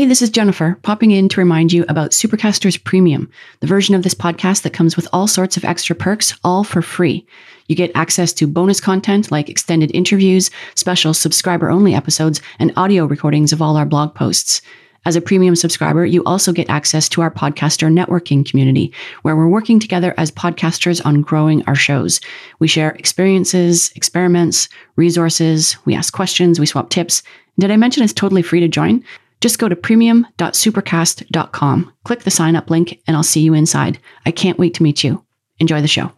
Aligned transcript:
Hey, 0.00 0.06
this 0.06 0.22
is 0.22 0.30
Jennifer, 0.30 0.78
popping 0.80 1.10
in 1.10 1.28
to 1.28 1.42
remind 1.42 1.74
you 1.74 1.84
about 1.86 2.12
Supercasters 2.12 2.82
Premium, 2.82 3.30
the 3.60 3.66
version 3.66 3.94
of 3.94 4.02
this 4.02 4.14
podcast 4.14 4.62
that 4.62 4.72
comes 4.72 4.96
with 4.96 5.06
all 5.12 5.26
sorts 5.26 5.58
of 5.58 5.64
extra 5.66 5.94
perks, 5.94 6.32
all 6.42 6.64
for 6.64 6.80
free. 6.80 7.26
You 7.68 7.76
get 7.76 7.90
access 7.94 8.32
to 8.32 8.46
bonus 8.46 8.80
content 8.80 9.30
like 9.30 9.50
extended 9.50 9.94
interviews, 9.94 10.50
special 10.74 11.12
subscriber 11.12 11.68
only 11.68 11.94
episodes, 11.94 12.40
and 12.58 12.72
audio 12.78 13.04
recordings 13.04 13.52
of 13.52 13.60
all 13.60 13.76
our 13.76 13.84
blog 13.84 14.14
posts. 14.14 14.62
As 15.04 15.16
a 15.16 15.20
premium 15.20 15.54
subscriber, 15.54 16.06
you 16.06 16.24
also 16.24 16.50
get 16.50 16.70
access 16.70 17.06
to 17.10 17.20
our 17.20 17.30
podcaster 17.30 17.92
networking 17.92 18.48
community, 18.48 18.94
where 19.20 19.36
we're 19.36 19.48
working 19.48 19.78
together 19.78 20.14
as 20.16 20.30
podcasters 20.30 21.04
on 21.04 21.20
growing 21.20 21.62
our 21.66 21.74
shows. 21.74 22.22
We 22.58 22.68
share 22.68 22.92
experiences, 22.92 23.92
experiments, 23.94 24.70
resources, 24.96 25.76
we 25.84 25.94
ask 25.94 26.14
questions, 26.14 26.58
we 26.58 26.64
swap 26.64 26.88
tips. 26.88 27.22
Did 27.58 27.70
I 27.70 27.76
mention 27.76 28.02
it's 28.02 28.14
totally 28.14 28.40
free 28.40 28.60
to 28.60 28.68
join? 28.68 29.04
Just 29.40 29.58
go 29.58 29.68
to 29.68 29.76
premium.supercast.com, 29.76 31.92
click 32.04 32.20
the 32.20 32.30
sign 32.30 32.56
up 32.56 32.70
link, 32.70 33.00
and 33.06 33.16
I'll 33.16 33.22
see 33.22 33.40
you 33.40 33.54
inside. 33.54 33.98
I 34.26 34.30
can't 34.30 34.58
wait 34.58 34.74
to 34.74 34.82
meet 34.82 35.02
you. 35.02 35.24
Enjoy 35.58 35.80
the 35.80 35.88
show. 35.88 36.12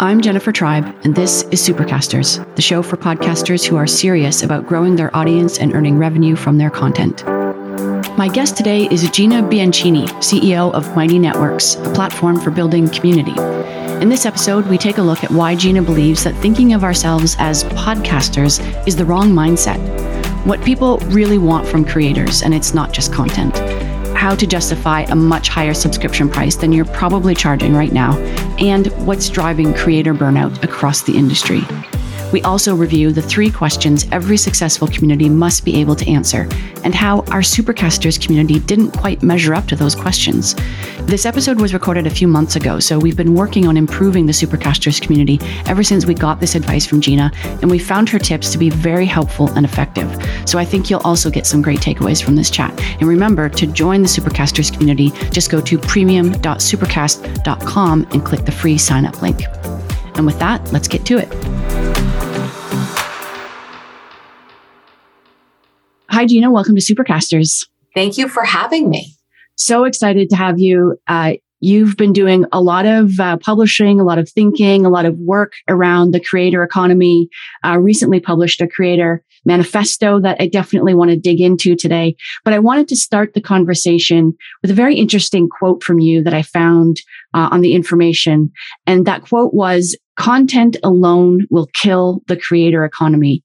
I'm 0.00 0.20
Jennifer 0.20 0.52
Tribe, 0.52 0.84
and 1.04 1.14
this 1.14 1.44
is 1.44 1.66
Supercasters, 1.66 2.54
the 2.56 2.62
show 2.62 2.82
for 2.82 2.96
podcasters 2.96 3.64
who 3.64 3.76
are 3.76 3.86
serious 3.86 4.42
about 4.42 4.66
growing 4.66 4.96
their 4.96 5.16
audience 5.16 5.58
and 5.58 5.72
earning 5.72 5.98
revenue 5.98 6.36
from 6.36 6.58
their 6.58 6.70
content. 6.70 7.24
My 8.12 8.28
guest 8.28 8.56
today 8.56 8.86
is 8.92 9.10
Gina 9.10 9.42
Bianchini, 9.42 10.06
CEO 10.20 10.72
of 10.72 10.94
Mighty 10.94 11.18
Networks, 11.18 11.74
a 11.74 11.92
platform 11.94 12.38
for 12.38 12.52
building 12.52 12.88
community. 12.88 13.32
In 14.00 14.08
this 14.08 14.24
episode, 14.24 14.68
we 14.68 14.78
take 14.78 14.98
a 14.98 15.02
look 15.02 15.24
at 15.24 15.32
why 15.32 15.56
Gina 15.56 15.82
believes 15.82 16.22
that 16.22 16.36
thinking 16.36 16.74
of 16.74 16.84
ourselves 16.84 17.34
as 17.40 17.64
podcasters 17.64 18.60
is 18.86 18.94
the 18.94 19.04
wrong 19.04 19.30
mindset, 19.30 19.78
what 20.46 20.62
people 20.62 20.98
really 21.06 21.38
want 21.38 21.66
from 21.66 21.84
creators, 21.84 22.42
and 22.42 22.54
it's 22.54 22.72
not 22.72 22.92
just 22.92 23.12
content, 23.12 23.56
how 24.16 24.36
to 24.36 24.46
justify 24.46 25.00
a 25.08 25.16
much 25.16 25.48
higher 25.48 25.74
subscription 25.74 26.28
price 26.28 26.54
than 26.54 26.72
you're 26.72 26.84
probably 26.84 27.34
charging 27.34 27.74
right 27.74 27.92
now, 27.92 28.16
and 28.58 28.86
what's 29.06 29.28
driving 29.28 29.74
creator 29.74 30.14
burnout 30.14 30.62
across 30.62 31.02
the 31.02 31.16
industry. 31.16 31.62
We 32.34 32.42
also 32.42 32.74
review 32.74 33.12
the 33.12 33.22
three 33.22 33.48
questions 33.48 34.06
every 34.10 34.36
successful 34.36 34.88
community 34.88 35.28
must 35.28 35.64
be 35.64 35.76
able 35.76 35.94
to 35.94 36.10
answer 36.10 36.48
and 36.82 36.92
how 36.92 37.18
our 37.30 37.42
Supercasters 37.42 38.20
community 38.20 38.58
didn't 38.58 38.90
quite 38.90 39.22
measure 39.22 39.54
up 39.54 39.68
to 39.68 39.76
those 39.76 39.94
questions. 39.94 40.56
This 41.02 41.26
episode 41.26 41.60
was 41.60 41.72
recorded 41.72 42.08
a 42.08 42.10
few 42.10 42.26
months 42.26 42.56
ago, 42.56 42.80
so 42.80 42.98
we've 42.98 43.16
been 43.16 43.34
working 43.34 43.68
on 43.68 43.76
improving 43.76 44.26
the 44.26 44.32
Supercasters 44.32 45.00
community 45.00 45.38
ever 45.66 45.84
since 45.84 46.06
we 46.06 46.14
got 46.14 46.40
this 46.40 46.56
advice 46.56 46.84
from 46.84 47.00
Gina, 47.00 47.30
and 47.62 47.70
we 47.70 47.78
found 47.78 48.08
her 48.08 48.18
tips 48.18 48.50
to 48.50 48.58
be 48.58 48.68
very 48.68 49.06
helpful 49.06 49.48
and 49.50 49.64
effective. 49.64 50.10
So 50.44 50.58
I 50.58 50.64
think 50.64 50.90
you'll 50.90 51.02
also 51.04 51.30
get 51.30 51.46
some 51.46 51.62
great 51.62 51.78
takeaways 51.78 52.20
from 52.20 52.34
this 52.34 52.50
chat. 52.50 52.76
And 52.98 53.08
remember, 53.08 53.48
to 53.48 53.66
join 53.68 54.02
the 54.02 54.08
Supercasters 54.08 54.72
community, 54.72 55.12
just 55.30 55.52
go 55.52 55.60
to 55.60 55.78
premium.supercast.com 55.78 58.06
and 58.10 58.24
click 58.24 58.44
the 58.44 58.50
free 58.50 58.76
sign 58.76 59.06
up 59.06 59.22
link. 59.22 59.40
And 60.16 60.26
with 60.26 60.40
that, 60.40 60.72
let's 60.72 60.88
get 60.88 61.06
to 61.06 61.18
it. 61.18 61.83
Hi, 66.14 66.26
Gina. 66.26 66.48
Welcome 66.48 66.76
to 66.76 66.80
Supercasters. 66.80 67.66
Thank 67.92 68.16
you 68.18 68.28
for 68.28 68.44
having 68.44 68.88
me. 68.88 69.16
So 69.56 69.82
excited 69.82 70.30
to 70.30 70.36
have 70.36 70.60
you. 70.60 70.96
Uh, 71.08 71.32
you've 71.58 71.96
been 71.96 72.12
doing 72.12 72.44
a 72.52 72.60
lot 72.60 72.86
of 72.86 73.18
uh, 73.18 73.36
publishing, 73.38 73.98
a 73.98 74.04
lot 74.04 74.18
of 74.18 74.28
thinking, 74.28 74.86
a 74.86 74.90
lot 74.90 75.06
of 75.06 75.18
work 75.18 75.54
around 75.68 76.12
the 76.12 76.20
creator 76.20 76.62
economy. 76.62 77.28
Uh, 77.64 77.78
recently 77.78 78.20
published 78.20 78.60
a 78.60 78.68
creator 78.68 79.24
manifesto 79.44 80.20
that 80.20 80.36
I 80.38 80.46
definitely 80.46 80.94
want 80.94 81.10
to 81.10 81.18
dig 81.18 81.40
into 81.40 81.74
today. 81.74 82.14
But 82.44 82.54
I 82.54 82.60
wanted 82.60 82.86
to 82.88 82.96
start 82.96 83.34
the 83.34 83.40
conversation 83.40 84.34
with 84.62 84.70
a 84.70 84.74
very 84.74 84.94
interesting 84.94 85.48
quote 85.48 85.82
from 85.82 85.98
you 85.98 86.22
that 86.22 86.32
I 86.32 86.42
found 86.42 86.98
uh, 87.34 87.48
on 87.50 87.60
the 87.60 87.74
information. 87.74 88.52
And 88.86 89.04
that 89.04 89.22
quote 89.22 89.52
was, 89.52 89.96
content 90.16 90.76
alone 90.84 91.48
will 91.50 91.66
kill 91.74 92.22
the 92.28 92.36
creator 92.36 92.84
economy. 92.84 93.42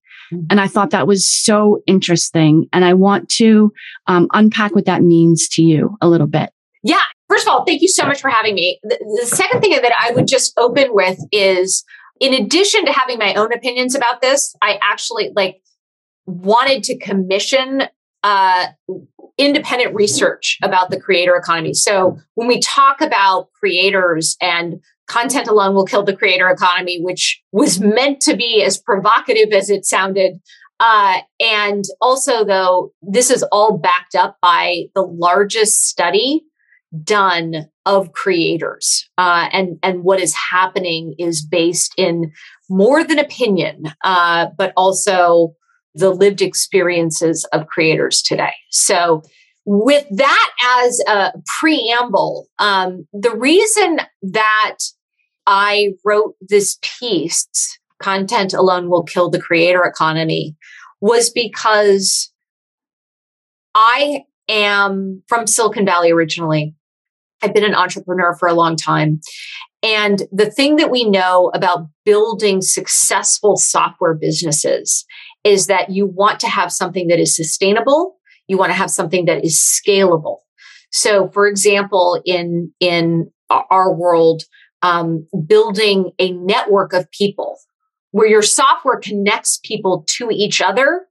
And 0.49 0.59
I 0.59 0.67
thought 0.67 0.91
that 0.91 1.07
was 1.07 1.29
so 1.29 1.81
interesting. 1.87 2.67
And 2.71 2.85
I 2.85 2.93
want 2.93 3.29
to 3.29 3.71
um, 4.07 4.27
unpack 4.33 4.75
what 4.75 4.85
that 4.85 5.01
means 5.01 5.47
to 5.49 5.61
you 5.61 5.97
a 6.01 6.07
little 6.07 6.27
bit. 6.27 6.51
Yeah. 6.83 7.01
First 7.27 7.47
of 7.47 7.53
all, 7.53 7.65
thank 7.65 7.81
you 7.81 7.87
so 7.87 8.05
much 8.05 8.21
for 8.21 8.29
having 8.29 8.55
me. 8.55 8.79
The, 8.83 8.97
the 9.21 9.27
second 9.27 9.61
thing 9.61 9.71
that 9.71 9.93
I 9.99 10.11
would 10.11 10.27
just 10.27 10.53
open 10.57 10.87
with 10.91 11.19
is 11.31 11.83
in 12.19 12.33
addition 12.33 12.85
to 12.85 12.91
having 12.91 13.17
my 13.17 13.33
own 13.35 13.53
opinions 13.53 13.95
about 13.95 14.21
this, 14.21 14.55
I 14.61 14.79
actually 14.81 15.31
like 15.35 15.61
wanted 16.25 16.83
to 16.83 16.97
commission 16.97 17.83
uh, 18.23 18.67
independent 19.37 19.95
research 19.95 20.57
about 20.61 20.89
the 20.89 20.99
creator 20.99 21.35
economy. 21.35 21.73
So 21.73 22.17
when 22.35 22.47
we 22.47 22.59
talk 22.59 23.01
about 23.01 23.51
creators 23.53 24.35
and 24.41 24.81
content 25.09 25.47
alone 25.47 25.75
will 25.75 25.85
kill 25.85 26.03
the 26.03 26.15
creator 26.15 26.49
economy, 26.49 27.01
which 27.01 27.41
was 27.51 27.79
meant 27.79 28.21
to 28.21 28.37
be 28.37 28.63
as 28.63 28.77
provocative 28.77 29.51
as 29.51 29.69
it 29.69 29.85
sounded. 29.85 30.39
Uh, 30.79 31.17
and 31.41 31.83
also, 31.99 32.45
though, 32.45 32.93
this 33.01 33.29
is 33.29 33.43
all 33.51 33.77
backed 33.77 34.15
up 34.15 34.37
by 34.41 34.83
the 34.95 35.01
largest 35.01 35.87
study 35.89 36.43
done 37.03 37.67
of 37.85 38.13
creators, 38.13 39.09
uh, 39.17 39.49
and 39.51 39.77
and 39.83 40.03
what 40.03 40.19
is 40.19 40.33
happening 40.33 41.15
is 41.19 41.45
based 41.45 41.93
in 41.97 42.31
more 42.69 43.03
than 43.03 43.19
opinion, 43.19 43.83
uh, 44.03 44.47
but 44.57 44.71
also 44.77 45.53
the 45.95 46.11
lived 46.11 46.41
experiences 46.41 47.45
of 47.51 47.67
creators 47.67 48.21
today. 48.21 48.53
So, 48.71 49.21
with 49.65 50.05
that 50.11 50.49
as 50.81 50.99
a 51.07 51.33
preamble, 51.59 52.47
um, 52.57 53.05
the 53.11 53.35
reason 53.35 53.99
that 54.21 54.77
I 55.49 55.93
wrote 56.05 56.35
this 56.39 56.77
piece, 56.99 57.47
Content 57.99 58.53
Alone 58.53 58.87
Will 58.87 59.03
Kill 59.03 59.31
the 59.31 59.41
Creator 59.41 59.83
Economy, 59.83 60.55
was 61.01 61.31
because 61.31 62.31
I 63.73 64.25
am 64.47 65.23
from 65.27 65.47
Silicon 65.47 65.87
Valley 65.87 66.11
originally. 66.11 66.75
I've 67.41 67.55
been 67.55 67.63
an 67.63 67.73
entrepreneur 67.73 68.35
for 68.35 68.47
a 68.47 68.53
long 68.53 68.75
time. 68.75 69.21
And 69.81 70.21
the 70.31 70.51
thing 70.51 70.75
that 70.75 70.91
we 70.91 71.03
know 71.03 71.51
about 71.55 71.87
building 72.05 72.61
successful 72.61 73.57
software 73.57 74.13
businesses 74.13 75.03
is 75.43 75.65
that 75.65 75.89
you 75.89 76.05
want 76.05 76.39
to 76.41 76.47
have 76.47 76.71
something 76.71 77.07
that 77.07 77.19
is 77.19 77.35
sustainable. 77.35 78.17
You 78.47 78.57
want 78.57 78.69
to 78.69 78.77
have 78.77 78.91
something 78.91 79.25
that 79.25 79.43
is 79.43 79.59
scalable. 79.59 80.39
So, 80.91 81.29
for 81.29 81.47
example, 81.47 82.21
in, 82.23 82.71
in 82.79 83.31
our 83.49 83.91
world, 83.95 84.43
um, 84.81 85.27
building 85.47 86.11
a 86.19 86.31
network 86.31 86.93
of 86.93 87.09
people 87.11 87.57
where 88.11 88.27
your 88.27 88.41
software 88.41 88.97
connects 88.97 89.59
people 89.63 90.05
to 90.17 90.29
each 90.31 90.61
other 90.61 91.07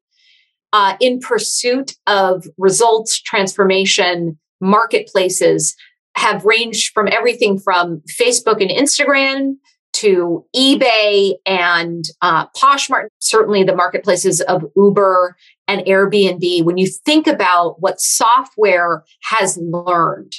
uh, 0.73 0.97
in 1.01 1.21
pursuit 1.21 1.95
of 2.07 2.45
results, 2.59 3.21
transformation, 3.21 4.39
marketplaces 4.61 5.77
have 6.17 6.45
ranged 6.45 6.93
from 6.93 7.09
everything 7.09 7.59
from 7.59 8.03
Facebook 8.21 8.61
and 8.61 8.71
Instagram 8.71 9.55
to 9.95 10.45
eBay 10.55 11.35
and 11.47 12.05
uh, 12.21 12.47
Poshmark, 12.49 13.07
certainly 13.21 13.65
the 13.65 13.75
marketplaces 13.75 14.41
of 14.43 14.65
Uber 14.77 15.37
and 15.67 15.81
Airbnb. 15.83 16.65
When 16.65 16.77
you 16.77 16.87
think 16.87 17.27
about 17.27 17.77
what 17.81 18.01
software 18.01 19.05
has 19.23 19.59
learned 19.61 20.33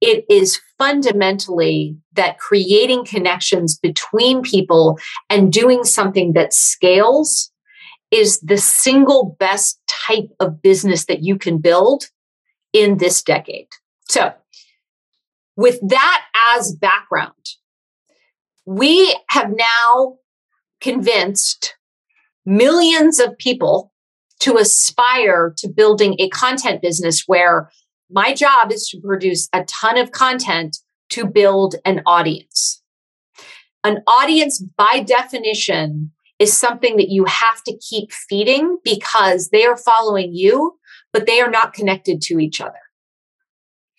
it 0.00 0.24
is 0.28 0.60
fundamentally 0.78 1.96
that 2.12 2.38
creating 2.38 3.04
connections 3.04 3.76
between 3.76 4.42
people 4.42 4.98
and 5.28 5.52
doing 5.52 5.84
something 5.84 6.32
that 6.32 6.52
scales 6.52 7.50
is 8.10 8.40
the 8.40 8.56
single 8.56 9.36
best 9.38 9.80
type 9.88 10.30
of 10.40 10.62
business 10.62 11.06
that 11.06 11.22
you 11.22 11.36
can 11.36 11.58
build 11.58 12.04
in 12.72 12.98
this 12.98 13.22
decade. 13.22 13.68
So, 14.08 14.32
with 15.56 15.80
that 15.88 16.24
as 16.52 16.74
background, 16.74 17.32
we 18.64 19.16
have 19.30 19.50
now 19.50 20.18
convinced 20.80 21.74
millions 22.46 23.18
of 23.18 23.36
people 23.38 23.92
to 24.40 24.56
aspire 24.56 25.52
to 25.58 25.68
building 25.68 26.14
a 26.18 26.28
content 26.28 26.80
business 26.80 27.24
where 27.26 27.70
my 28.10 28.34
job 28.34 28.72
is 28.72 28.88
to 28.88 29.00
produce 29.00 29.48
a 29.52 29.64
ton 29.64 29.98
of 29.98 30.12
content 30.12 30.78
to 31.10 31.26
build 31.26 31.76
an 31.84 32.02
audience. 32.06 32.82
An 33.84 34.02
audience, 34.06 34.62
by 34.76 35.04
definition, 35.06 36.12
is 36.38 36.56
something 36.56 36.96
that 36.96 37.08
you 37.08 37.24
have 37.24 37.62
to 37.64 37.76
keep 37.78 38.12
feeding 38.12 38.78
because 38.84 39.50
they 39.50 39.64
are 39.64 39.76
following 39.76 40.34
you, 40.34 40.78
but 41.12 41.26
they 41.26 41.40
are 41.40 41.50
not 41.50 41.72
connected 41.72 42.20
to 42.22 42.38
each 42.38 42.60
other. 42.60 42.78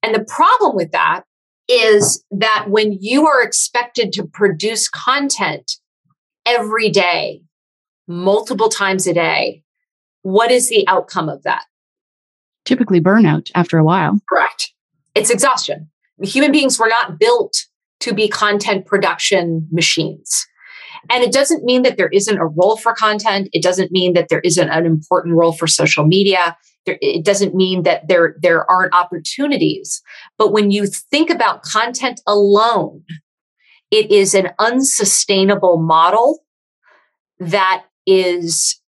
And 0.02 0.16
the 0.16 0.24
problem 0.24 0.76
with 0.76 0.92
that 0.92 1.24
is 1.68 2.24
that 2.32 2.66
when 2.70 2.98
you 3.00 3.28
are 3.28 3.44
expected 3.44 4.12
to 4.14 4.26
produce 4.26 4.90
content 4.90 5.74
every 6.46 6.90
day, 6.90 7.42
multiple 8.08 8.70
times 8.70 9.06
a 9.06 9.14
day, 9.14 9.64
what 10.24 10.52
is 10.52 10.70
the 10.70 10.88
outcome 10.88 11.30
of 11.30 11.44
that? 11.44 11.66
Typically 12.70 13.02
burnout 13.02 13.50
after 13.56 13.80
a 13.80 13.84
while. 13.84 14.20
Correct. 14.30 14.74
It's 15.16 15.32
exhaustion. 15.32 15.90
Human 16.22 16.52
beings 16.52 16.78
were 16.78 16.88
not 16.88 17.18
built 17.18 17.66
to 18.02 18.14
be 18.14 18.28
content 18.28 18.86
production 18.86 19.68
machines. 19.72 20.46
And 21.10 21.24
it 21.24 21.32
doesn't 21.32 21.64
mean 21.64 21.82
that 21.82 21.98
there 21.98 22.10
isn't 22.10 22.38
a 22.38 22.46
role 22.46 22.78
for 22.78 22.94
content. 22.94 23.50
It 23.54 23.64
doesn't 23.64 23.92
mean 23.92 24.14
that 24.14 24.30
there 24.30 24.42
isn't 24.42 24.70
an 24.70 24.86
important 24.86 25.34
role 25.36 25.52
for 25.52 25.66
social 25.66 26.06
media. 26.06 26.56
It 26.86 27.26
doesn't 27.26 27.56
mean 27.56 27.82
that 27.84 28.08
there, 28.08 28.36
there 28.40 28.70
aren't 28.70 28.94
opportunities. 28.94 30.04
But 30.38 30.52
when 30.52 30.70
you 30.70 30.86
think 30.86 31.32
about 31.32 31.64
content 31.64 32.22
alone, 32.28 33.04
it 33.90 34.12
is 34.12 34.36
an 34.36 34.52
unsustainable 34.60 35.80
model 35.80 36.44
that 37.40 37.86
is 38.06 38.79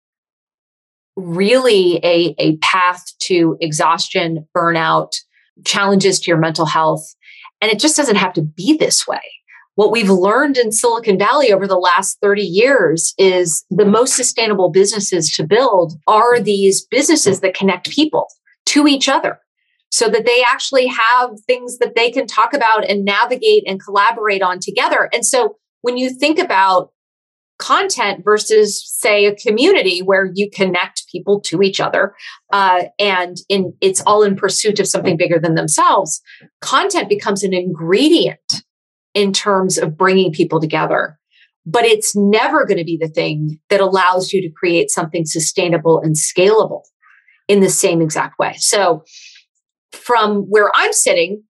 really 1.15 1.97
a, 2.03 2.35
a 2.37 2.57
path 2.57 3.03
to 3.19 3.57
exhaustion, 3.61 4.47
burnout, 4.55 5.13
challenges 5.65 6.19
to 6.21 6.31
your 6.31 6.37
mental 6.37 6.65
health. 6.65 7.13
And 7.61 7.71
it 7.71 7.79
just 7.79 7.97
doesn't 7.97 8.15
have 8.15 8.33
to 8.33 8.41
be 8.41 8.75
this 8.77 9.07
way. 9.07 9.21
What 9.75 9.91
we've 9.91 10.09
learned 10.09 10.57
in 10.57 10.71
Silicon 10.71 11.17
Valley 11.17 11.51
over 11.51 11.65
the 11.65 11.77
last 11.77 12.17
30 12.21 12.41
years 12.41 13.13
is 13.17 13.63
the 13.69 13.85
most 13.85 14.15
sustainable 14.15 14.69
businesses 14.69 15.31
to 15.35 15.45
build 15.45 15.93
are 16.07 16.39
these 16.39 16.85
businesses 16.85 17.39
that 17.39 17.53
connect 17.53 17.89
people 17.89 18.27
to 18.67 18.87
each 18.87 19.07
other 19.07 19.39
so 19.89 20.07
that 20.09 20.25
they 20.25 20.43
actually 20.47 20.87
have 20.87 21.31
things 21.47 21.77
that 21.77 21.95
they 21.95 22.11
can 22.11 22.25
talk 22.25 22.53
about 22.53 22.89
and 22.89 23.05
navigate 23.05 23.63
and 23.67 23.83
collaborate 23.83 24.41
on 24.41 24.59
together. 24.59 25.09
And 25.13 25.25
so 25.25 25.57
when 25.81 25.97
you 25.97 26.09
think 26.09 26.39
about 26.39 26.91
content 27.61 28.25
versus 28.25 28.83
say 28.85 29.25
a 29.25 29.35
community 29.35 30.01
where 30.01 30.31
you 30.33 30.49
connect 30.49 31.07
people 31.11 31.39
to 31.39 31.61
each 31.61 31.79
other 31.79 32.13
uh, 32.51 32.83
and 32.99 33.37
in 33.47 33.73
it's 33.79 34.01
all 34.01 34.23
in 34.23 34.35
pursuit 34.35 34.79
of 34.79 34.87
something 34.87 35.15
bigger 35.15 35.39
than 35.39 35.55
themselves 35.55 36.21
content 36.59 37.07
becomes 37.07 37.43
an 37.43 37.53
ingredient 37.53 38.63
in 39.13 39.31
terms 39.31 39.77
of 39.77 39.97
bringing 39.97 40.31
people 40.31 40.59
together. 40.59 41.17
But 41.65 41.85
it's 41.85 42.15
never 42.15 42.65
going 42.65 42.79
to 42.79 42.83
be 42.83 42.97
the 42.97 43.09
thing 43.09 43.59
that 43.69 43.81
allows 43.81 44.33
you 44.33 44.41
to 44.41 44.49
create 44.49 44.89
something 44.89 45.25
sustainable 45.25 46.01
and 46.01 46.15
scalable 46.15 46.81
in 47.47 47.59
the 47.59 47.69
same 47.69 48.01
exact 48.01 48.39
way. 48.39 48.55
So 48.57 49.03
from 49.91 50.43
where 50.43 50.71
i'm 50.75 50.93
sitting 50.93 51.43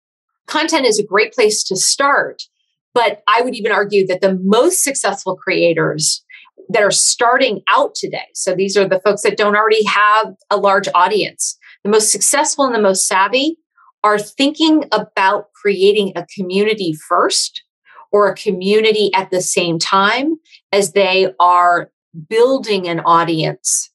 content 0.48 0.86
is 0.86 1.00
a 1.00 1.06
great 1.06 1.34
place 1.34 1.64
to 1.64 1.76
start 1.76 2.44
but 2.94 3.21
I 3.27 3.41
would 3.41 3.56
even 3.56 3.71
argue 3.71 4.06
that 4.07 4.21
the 4.21 4.39
most 4.44 4.83
successful 4.83 5.36
creators 5.36 6.24
that 6.69 6.83
are 6.83 6.91
starting 6.91 7.62
out 7.68 7.95
today, 7.95 8.27
so 8.33 8.56
these 8.56 8.77
are 8.77 8.88
the 8.88 9.00
folks 9.00 9.24
that 9.24 9.38
don't 9.38 9.56
already 9.56 9.83
have 9.86 10.33
a 10.50 10.57
large 10.57 10.88
audience, 10.94 11.57
the 11.83 11.89
most 11.89 12.12
successful 12.12 12.65
and 12.65 12.75
the 12.75 12.81
most 12.81 13.07
savvy 13.07 13.57
are 14.03 14.19
thinking 14.19 14.86
about 14.91 15.51
creating 15.53 16.13
a 16.15 16.25
community 16.36 16.94
first 16.94 17.63
or 18.12 18.27
a 18.27 18.36
community 18.36 19.12
at 19.13 19.30
the 19.31 19.41
same 19.41 19.77
time 19.77 20.36
as 20.71 20.94
they 20.94 21.33
are 21.39 21.91
building 22.30 22.88
an 22.88 23.00
audience 23.01 23.91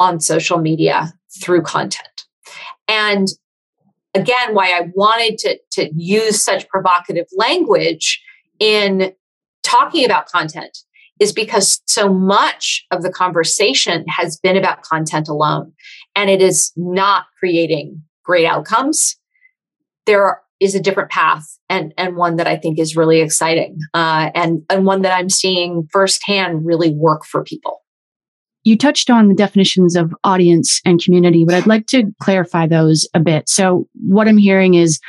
on 0.00 0.20
social 0.20 0.58
media 0.58 1.12
through 1.40 1.62
content. 1.62 2.08
And 2.88 3.28
again, 4.14 4.54
why 4.54 4.72
I 4.72 4.90
wanted 4.94 5.38
to, 5.38 5.58
to 5.72 5.90
use 5.94 6.44
such 6.44 6.68
provocative 6.68 7.26
language 7.36 8.22
in 8.62 9.12
talking 9.64 10.04
about 10.04 10.28
content 10.28 10.78
is 11.18 11.32
because 11.32 11.82
so 11.86 12.08
much 12.08 12.86
of 12.92 13.02
the 13.02 13.10
conversation 13.10 14.04
has 14.06 14.38
been 14.38 14.56
about 14.56 14.82
content 14.82 15.28
alone 15.28 15.72
and 16.14 16.30
it 16.30 16.40
is 16.40 16.72
not 16.76 17.24
creating 17.40 18.00
great 18.24 18.46
outcomes. 18.46 19.16
There 20.06 20.42
is 20.60 20.76
a 20.76 20.80
different 20.80 21.10
path 21.10 21.44
and, 21.68 21.92
and 21.98 22.16
one 22.16 22.36
that 22.36 22.46
I 22.46 22.56
think 22.56 22.78
is 22.78 22.96
really 22.96 23.20
exciting 23.20 23.78
uh, 23.94 24.30
and, 24.32 24.62
and 24.70 24.86
one 24.86 25.02
that 25.02 25.16
I'm 25.16 25.28
seeing 25.28 25.88
firsthand 25.92 26.64
really 26.64 26.94
work 26.94 27.24
for 27.24 27.42
people. 27.42 27.82
You 28.62 28.78
touched 28.78 29.10
on 29.10 29.26
the 29.26 29.34
definitions 29.34 29.96
of 29.96 30.14
audience 30.22 30.80
and 30.84 31.02
community, 31.02 31.44
but 31.44 31.56
I'd 31.56 31.66
like 31.66 31.88
to 31.88 32.04
clarify 32.22 32.68
those 32.68 33.08
a 33.12 33.18
bit. 33.18 33.48
So, 33.48 33.88
what 34.06 34.28
I'm 34.28 34.38
hearing 34.38 34.74
is 34.74 35.00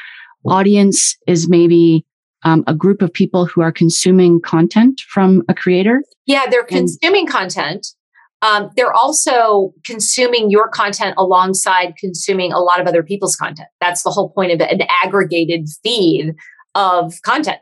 audience 0.43 1.15
is 1.27 1.47
maybe 1.47 2.03
um, 2.43 2.63
a 2.67 2.73
group 2.73 3.01
of 3.01 3.11
people 3.11 3.45
who 3.45 3.61
are 3.61 3.71
consuming 3.71 4.41
content 4.41 5.01
from 5.07 5.43
a 5.49 5.53
creator? 5.53 6.03
Yeah, 6.25 6.45
they're 6.49 6.63
consuming 6.63 7.25
and- 7.25 7.29
content. 7.29 7.87
Um, 8.41 8.71
they're 8.75 8.93
also 8.93 9.73
consuming 9.85 10.51
your 10.51 10.67
content 10.67 11.15
alongside 11.17 11.93
consuming 11.97 12.51
a 12.51 12.59
lot 12.59 12.81
of 12.81 12.87
other 12.87 13.01
people's 13.01 13.37
content. 13.37 13.69
That's 13.79 14.03
the 14.03 14.09
whole 14.09 14.31
point 14.31 14.51
of 14.51 14.59
an 14.59 14.81
aggregated 15.01 15.69
feed 15.81 16.33
of 16.75 17.13
content. 17.21 17.59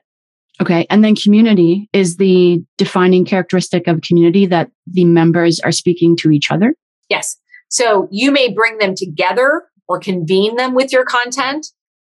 Okay. 0.60 0.88
And 0.90 1.04
then 1.04 1.16
community 1.16 1.88
is 1.94 2.18
the 2.18 2.64
defining 2.78 3.26
characteristic 3.26 3.88
of 3.88 4.02
community 4.02 4.48
that 4.48 4.72
the 4.88 5.06
members 5.06 5.60
are 5.60 5.72
speaking 5.72 6.16
to 6.18 6.32
each 6.32 6.50
other. 6.50 6.74
Yes. 7.10 7.38
So 7.70 8.08
you 8.12 8.32
may 8.32 8.52
bring 8.52 8.80
them 8.80 8.96
together 8.96 9.64
or 9.88 10.00
convene 10.00 10.56
them 10.56 10.74
with 10.74 10.92
your 10.92 11.06
content, 11.06 11.68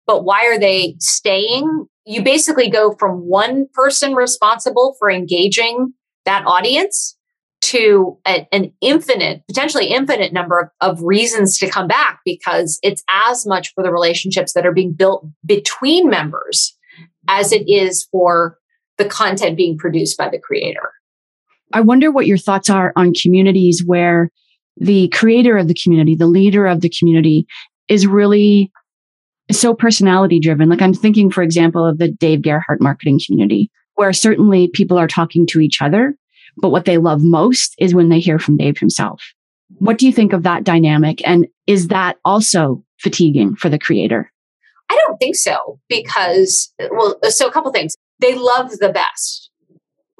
but 0.07 0.23
why 0.23 0.45
are 0.47 0.59
they 0.59 0.95
staying 0.99 1.87
you 2.05 2.23
basically 2.23 2.69
go 2.69 2.93
from 2.93 3.27
one 3.27 3.67
person 3.73 4.15
responsible 4.15 4.95
for 4.99 5.09
engaging 5.09 5.93
that 6.25 6.45
audience 6.45 7.17
to 7.61 8.17
a, 8.27 8.47
an 8.51 8.73
infinite, 8.81 9.43
potentially 9.47 9.87
infinite 9.87 10.33
number 10.33 10.59
of, 10.59 10.69
of 10.97 11.03
reasons 11.03 11.57
to 11.59 11.69
come 11.69 11.87
back 11.87 12.19
because 12.25 12.79
it's 12.81 13.03
as 13.09 13.45
much 13.45 13.71
for 13.73 13.83
the 13.83 13.91
relationships 13.91 14.53
that 14.53 14.65
are 14.65 14.73
being 14.73 14.93
built 14.93 15.25
between 15.45 16.09
members 16.09 16.75
as 17.27 17.51
it 17.51 17.63
is 17.67 18.07
for 18.11 18.57
the 18.97 19.05
content 19.05 19.55
being 19.55 19.77
produced 19.77 20.17
by 20.17 20.27
the 20.27 20.39
creator. 20.39 20.91
I 21.73 21.81
wonder 21.81 22.11
what 22.11 22.27
your 22.27 22.37
thoughts 22.37 22.69
are 22.69 22.91
on 22.95 23.13
communities 23.13 23.83
where 23.85 24.31
the 24.77 25.07
creator 25.09 25.57
of 25.57 25.67
the 25.67 25.75
community, 25.75 26.15
the 26.15 26.25
leader 26.25 26.65
of 26.65 26.81
the 26.81 26.89
community 26.89 27.45
is 27.87 28.07
really 28.07 28.71
so 29.51 29.73
personality 29.73 30.39
driven. 30.39 30.69
Like 30.69 30.81
I'm 30.81 30.93
thinking, 30.93 31.31
for 31.31 31.41
example, 31.41 31.85
of 31.85 31.97
the 31.97 32.09
Dave 32.09 32.41
Gerhardt 32.41 32.81
marketing 32.81 33.19
community, 33.25 33.71
where 33.95 34.13
certainly 34.13 34.69
people 34.69 34.97
are 34.97 35.07
talking 35.07 35.45
to 35.47 35.59
each 35.59 35.81
other, 35.81 36.15
but 36.57 36.69
what 36.69 36.85
they 36.85 36.97
love 36.97 37.21
most 37.23 37.75
is 37.79 37.95
when 37.95 38.09
they 38.09 38.19
hear 38.19 38.39
from 38.39 38.57
Dave 38.57 38.77
himself. 38.77 39.21
What 39.79 39.97
do 39.97 40.05
you 40.05 40.11
think 40.11 40.33
of 40.33 40.43
that 40.43 40.63
dynamic? 40.63 41.25
And 41.27 41.47
is 41.65 41.87
that 41.87 42.17
also 42.25 42.83
fatiguing 42.99 43.55
for 43.55 43.69
the 43.69 43.79
creator? 43.79 44.31
I 44.89 44.99
don't 45.05 45.17
think 45.17 45.35
so 45.35 45.79
because, 45.87 46.73
well, 46.91 47.17
so 47.23 47.47
a 47.47 47.51
couple 47.51 47.71
things. 47.71 47.95
They 48.19 48.35
love 48.35 48.71
the 48.79 48.89
best. 48.89 49.49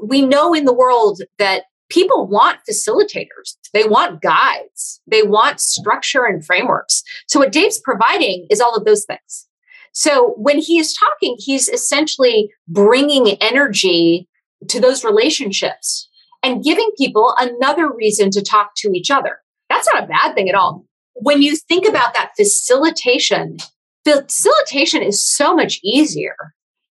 We 0.01 0.22
know 0.22 0.53
in 0.53 0.65
the 0.65 0.74
world 0.74 1.22
that 1.38 1.63
people 1.91 2.27
want 2.27 2.60
facilitators, 2.69 3.57
they 3.74 3.83
want 3.83 4.21
guides, 4.21 5.01
they 5.05 5.24
want 5.24 5.60
structure 5.60 6.25
and 6.25 6.45
frameworks. 6.45 7.03
So, 7.27 7.39
what 7.39 7.51
Dave's 7.51 7.79
providing 7.79 8.48
is 8.50 8.62
all 8.62 8.75
of 8.75 8.86
those 8.86 9.05
things. 9.05 9.48
So, 9.93 10.33
when 10.38 10.57
he 10.57 10.79
is 10.79 10.95
talking, 10.95 11.36
he's 11.38 11.67
essentially 11.67 12.51
bringing 12.67 13.38
energy 13.41 14.27
to 14.69 14.79
those 14.79 15.03
relationships 15.03 16.10
and 16.43 16.63
giving 16.63 16.89
people 16.98 17.36
another 17.38 17.91
reason 17.91 18.31
to 18.31 18.41
talk 18.41 18.71
to 18.77 18.91
each 18.93 19.12
other. 19.12 19.39
That's 19.69 19.88
not 19.93 20.03
a 20.03 20.07
bad 20.07 20.33
thing 20.33 20.50
at 20.50 20.55
all. 20.55 20.86
When 21.15 21.41
you 21.41 21.55
think 21.55 21.88
about 21.88 22.13
that 22.13 22.31
facilitation, 22.36 23.57
facilitation 24.05 25.03
is 25.03 25.24
so 25.24 25.53
much 25.53 25.79
easier 25.83 26.36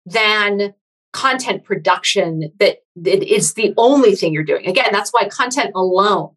than 0.06 0.74
content 1.16 1.64
production 1.64 2.52
that 2.60 2.80
it 3.06 3.24
is 3.24 3.54
the 3.54 3.74
only 3.78 4.16
thing 4.16 4.34
you're 4.34 4.44
doing. 4.44 4.68
Again, 4.68 4.90
that's 4.92 5.12
why 5.12 5.30
content 5.30 5.72
alone. 5.74 6.32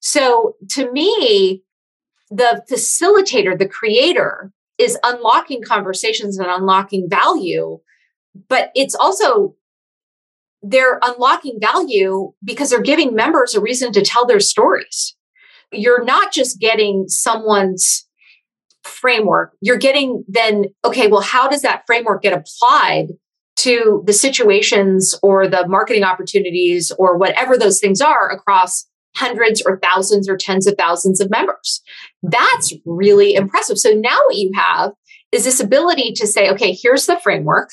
So 0.00 0.54
to 0.70 0.90
me, 0.92 1.62
the 2.30 2.64
facilitator, 2.70 3.56
the 3.58 3.68
creator 3.68 4.50
is 4.78 4.98
unlocking 5.04 5.62
conversations 5.62 6.38
and 6.38 6.48
unlocking 6.48 7.06
value, 7.08 7.80
but 8.48 8.70
it's 8.74 8.94
also 8.94 9.54
they're 10.62 10.98
unlocking 11.02 11.58
value 11.60 12.32
because 12.42 12.70
they're 12.70 12.80
giving 12.80 13.14
members 13.14 13.54
a 13.54 13.60
reason 13.60 13.92
to 13.92 14.00
tell 14.00 14.24
their 14.24 14.40
stories. 14.40 15.14
You're 15.70 16.02
not 16.02 16.32
just 16.32 16.58
getting 16.58 17.04
someone's 17.08 18.08
framework, 18.84 19.52
you're 19.60 19.76
getting 19.76 20.24
then, 20.28 20.64
okay, 20.82 21.08
well, 21.08 21.20
how 21.20 21.46
does 21.46 21.60
that 21.60 21.82
framework 21.86 22.22
get 22.22 22.32
applied 22.32 23.08
to 23.64 24.02
the 24.06 24.12
situations 24.12 25.18
or 25.22 25.48
the 25.48 25.66
marketing 25.68 26.04
opportunities 26.04 26.92
or 26.98 27.18
whatever 27.18 27.56
those 27.56 27.80
things 27.80 28.00
are 28.00 28.30
across 28.30 28.86
hundreds 29.16 29.62
or 29.64 29.78
thousands 29.78 30.28
or 30.28 30.36
tens 30.36 30.66
of 30.66 30.74
thousands 30.76 31.20
of 31.20 31.30
members. 31.30 31.82
That's 32.22 32.74
really 32.84 33.34
impressive. 33.34 33.78
So 33.78 33.90
now 33.90 34.18
what 34.26 34.36
you 34.36 34.50
have 34.54 34.92
is 35.32 35.44
this 35.44 35.60
ability 35.60 36.12
to 36.16 36.26
say, 36.26 36.50
okay, 36.50 36.76
here's 36.80 37.06
the 37.06 37.18
framework. 37.18 37.70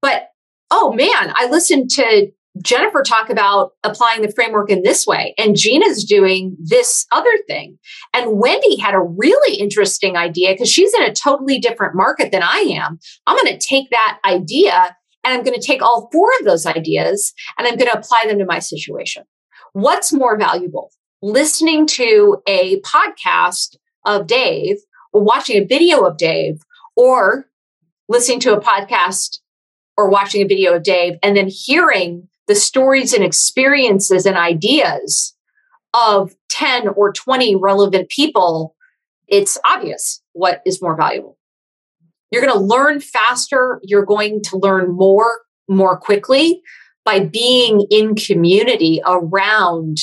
But 0.00 0.28
oh 0.70 0.92
man, 0.92 1.32
I 1.34 1.48
listened 1.50 1.90
to 1.90 2.30
Jennifer 2.62 3.02
talk 3.02 3.30
about 3.30 3.72
applying 3.82 4.22
the 4.22 4.30
framework 4.30 4.70
in 4.70 4.82
this 4.82 5.06
way, 5.06 5.34
and 5.38 5.56
Gina's 5.56 6.04
doing 6.04 6.56
this 6.60 7.04
other 7.10 7.36
thing. 7.48 7.78
And 8.12 8.38
Wendy 8.38 8.76
had 8.76 8.94
a 8.94 9.00
really 9.00 9.56
interesting 9.56 10.16
idea 10.16 10.52
because 10.52 10.70
she's 10.70 10.94
in 10.94 11.02
a 11.02 11.12
totally 11.12 11.58
different 11.58 11.96
market 11.96 12.30
than 12.30 12.42
I 12.42 12.58
am. 12.58 12.98
I'm 13.26 13.36
going 13.36 13.58
to 13.58 13.66
take 13.66 13.90
that 13.90 14.20
idea 14.24 14.96
and 15.24 15.34
I'm 15.34 15.42
going 15.42 15.58
to 15.58 15.66
take 15.66 15.82
all 15.82 16.08
four 16.12 16.28
of 16.38 16.44
those 16.44 16.66
ideas 16.66 17.32
and 17.58 17.66
I'm 17.66 17.76
going 17.76 17.90
to 17.90 17.98
apply 17.98 18.24
them 18.28 18.38
to 18.38 18.44
my 18.44 18.60
situation. 18.60 19.24
What's 19.72 20.12
more 20.12 20.38
valuable? 20.38 20.90
Listening 21.22 21.86
to 21.88 22.36
a 22.46 22.80
podcast 22.82 23.76
of 24.06 24.26
Dave 24.26 24.76
or 25.12 25.22
watching 25.22 25.60
a 25.60 25.66
video 25.66 26.02
of 26.02 26.18
Dave 26.18 26.60
or 26.94 27.46
listening 28.08 28.40
to 28.40 28.54
a 28.54 28.60
podcast 28.60 29.38
or 29.96 30.08
watching 30.08 30.42
a 30.42 30.46
video 30.46 30.74
of 30.74 30.82
Dave 30.82 31.14
and 31.22 31.36
then 31.36 31.48
hearing 31.48 32.28
the 32.46 32.54
stories 32.54 33.12
and 33.12 33.24
experiences 33.24 34.26
and 34.26 34.36
ideas 34.36 35.34
of 35.94 36.34
10 36.50 36.88
or 36.88 37.12
20 37.12 37.56
relevant 37.56 38.08
people, 38.08 38.74
it's 39.28 39.58
obvious 39.64 40.22
what 40.32 40.60
is 40.66 40.82
more 40.82 40.96
valuable. 40.96 41.38
You're 42.30 42.44
going 42.44 42.52
to 42.52 42.64
learn 42.64 43.00
faster. 43.00 43.80
You're 43.82 44.04
going 44.04 44.42
to 44.44 44.58
learn 44.58 44.92
more, 44.92 45.40
more 45.68 45.96
quickly 45.96 46.62
by 47.04 47.20
being 47.20 47.86
in 47.90 48.14
community 48.14 49.00
around 49.06 49.98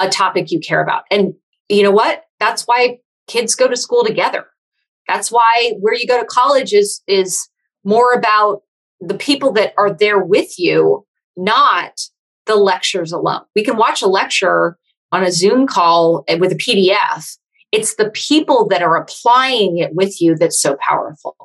a 0.00 0.08
topic 0.08 0.50
you 0.50 0.60
care 0.60 0.82
about. 0.82 1.04
And 1.10 1.34
you 1.68 1.82
know 1.82 1.90
what? 1.90 2.24
That's 2.40 2.64
why 2.64 2.98
kids 3.28 3.54
go 3.54 3.68
to 3.68 3.76
school 3.76 4.04
together. 4.04 4.46
That's 5.08 5.30
why 5.30 5.72
where 5.80 5.94
you 5.94 6.06
go 6.06 6.20
to 6.20 6.26
college 6.26 6.72
is, 6.72 7.02
is 7.06 7.48
more 7.84 8.12
about 8.12 8.62
the 9.00 9.14
people 9.14 9.52
that 9.52 9.72
are 9.78 9.92
there 9.92 10.22
with 10.22 10.58
you, 10.58 11.06
not 11.36 12.00
the 12.46 12.56
lectures 12.56 13.12
alone. 13.12 13.42
We 13.54 13.64
can 13.64 13.76
watch 13.76 14.02
a 14.02 14.08
lecture 14.08 14.76
on 15.12 15.22
a 15.22 15.32
Zoom 15.32 15.66
call 15.66 16.24
with 16.38 16.52
a 16.52 16.56
PDF. 16.56 17.36
It's 17.70 17.94
the 17.94 18.10
people 18.10 18.66
that 18.68 18.82
are 18.82 18.96
applying 18.96 19.78
it 19.78 19.94
with 19.94 20.20
you 20.20 20.36
that's 20.36 20.60
so 20.60 20.76
powerful. 20.86 21.36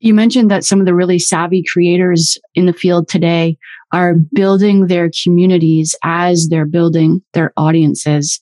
You 0.00 0.14
mentioned 0.14 0.50
that 0.50 0.64
some 0.64 0.78
of 0.78 0.86
the 0.86 0.94
really 0.94 1.18
savvy 1.18 1.64
creators 1.64 2.38
in 2.54 2.66
the 2.66 2.72
field 2.72 3.08
today 3.08 3.58
are 3.92 4.14
building 4.14 4.86
their 4.86 5.10
communities 5.22 5.96
as 6.04 6.48
they're 6.48 6.66
building 6.66 7.22
their 7.32 7.52
audiences. 7.56 8.40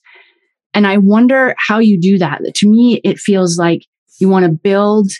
And 0.73 0.85
I 0.85 0.97
wonder 0.97 1.55
how 1.57 1.79
you 1.79 1.99
do 1.99 2.19
that. 2.19 2.41
To 2.55 2.69
me, 2.69 3.01
it 3.03 3.17
feels 3.17 3.57
like 3.57 3.85
you 4.19 4.29
want 4.29 4.45
to 4.45 4.51
build 4.51 5.11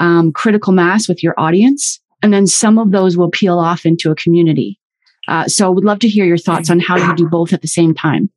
um, 0.00 0.32
critical 0.32 0.72
mass 0.72 1.08
with 1.08 1.22
your 1.22 1.38
audience, 1.38 2.00
and 2.22 2.32
then 2.32 2.46
some 2.46 2.78
of 2.78 2.90
those 2.90 3.16
will 3.16 3.30
peel 3.30 3.58
off 3.58 3.84
into 3.86 4.10
a 4.10 4.16
community. 4.16 4.80
Uh, 5.28 5.46
so 5.46 5.66
I 5.66 5.68
would 5.68 5.84
love 5.84 5.98
to 6.00 6.08
hear 6.08 6.24
your 6.24 6.38
thoughts 6.38 6.70
on 6.70 6.80
how 6.80 6.96
you 6.96 7.14
do 7.14 7.28
both 7.28 7.52
at 7.52 7.62
the 7.62 7.68
same 7.68 7.94
time. 7.94 8.30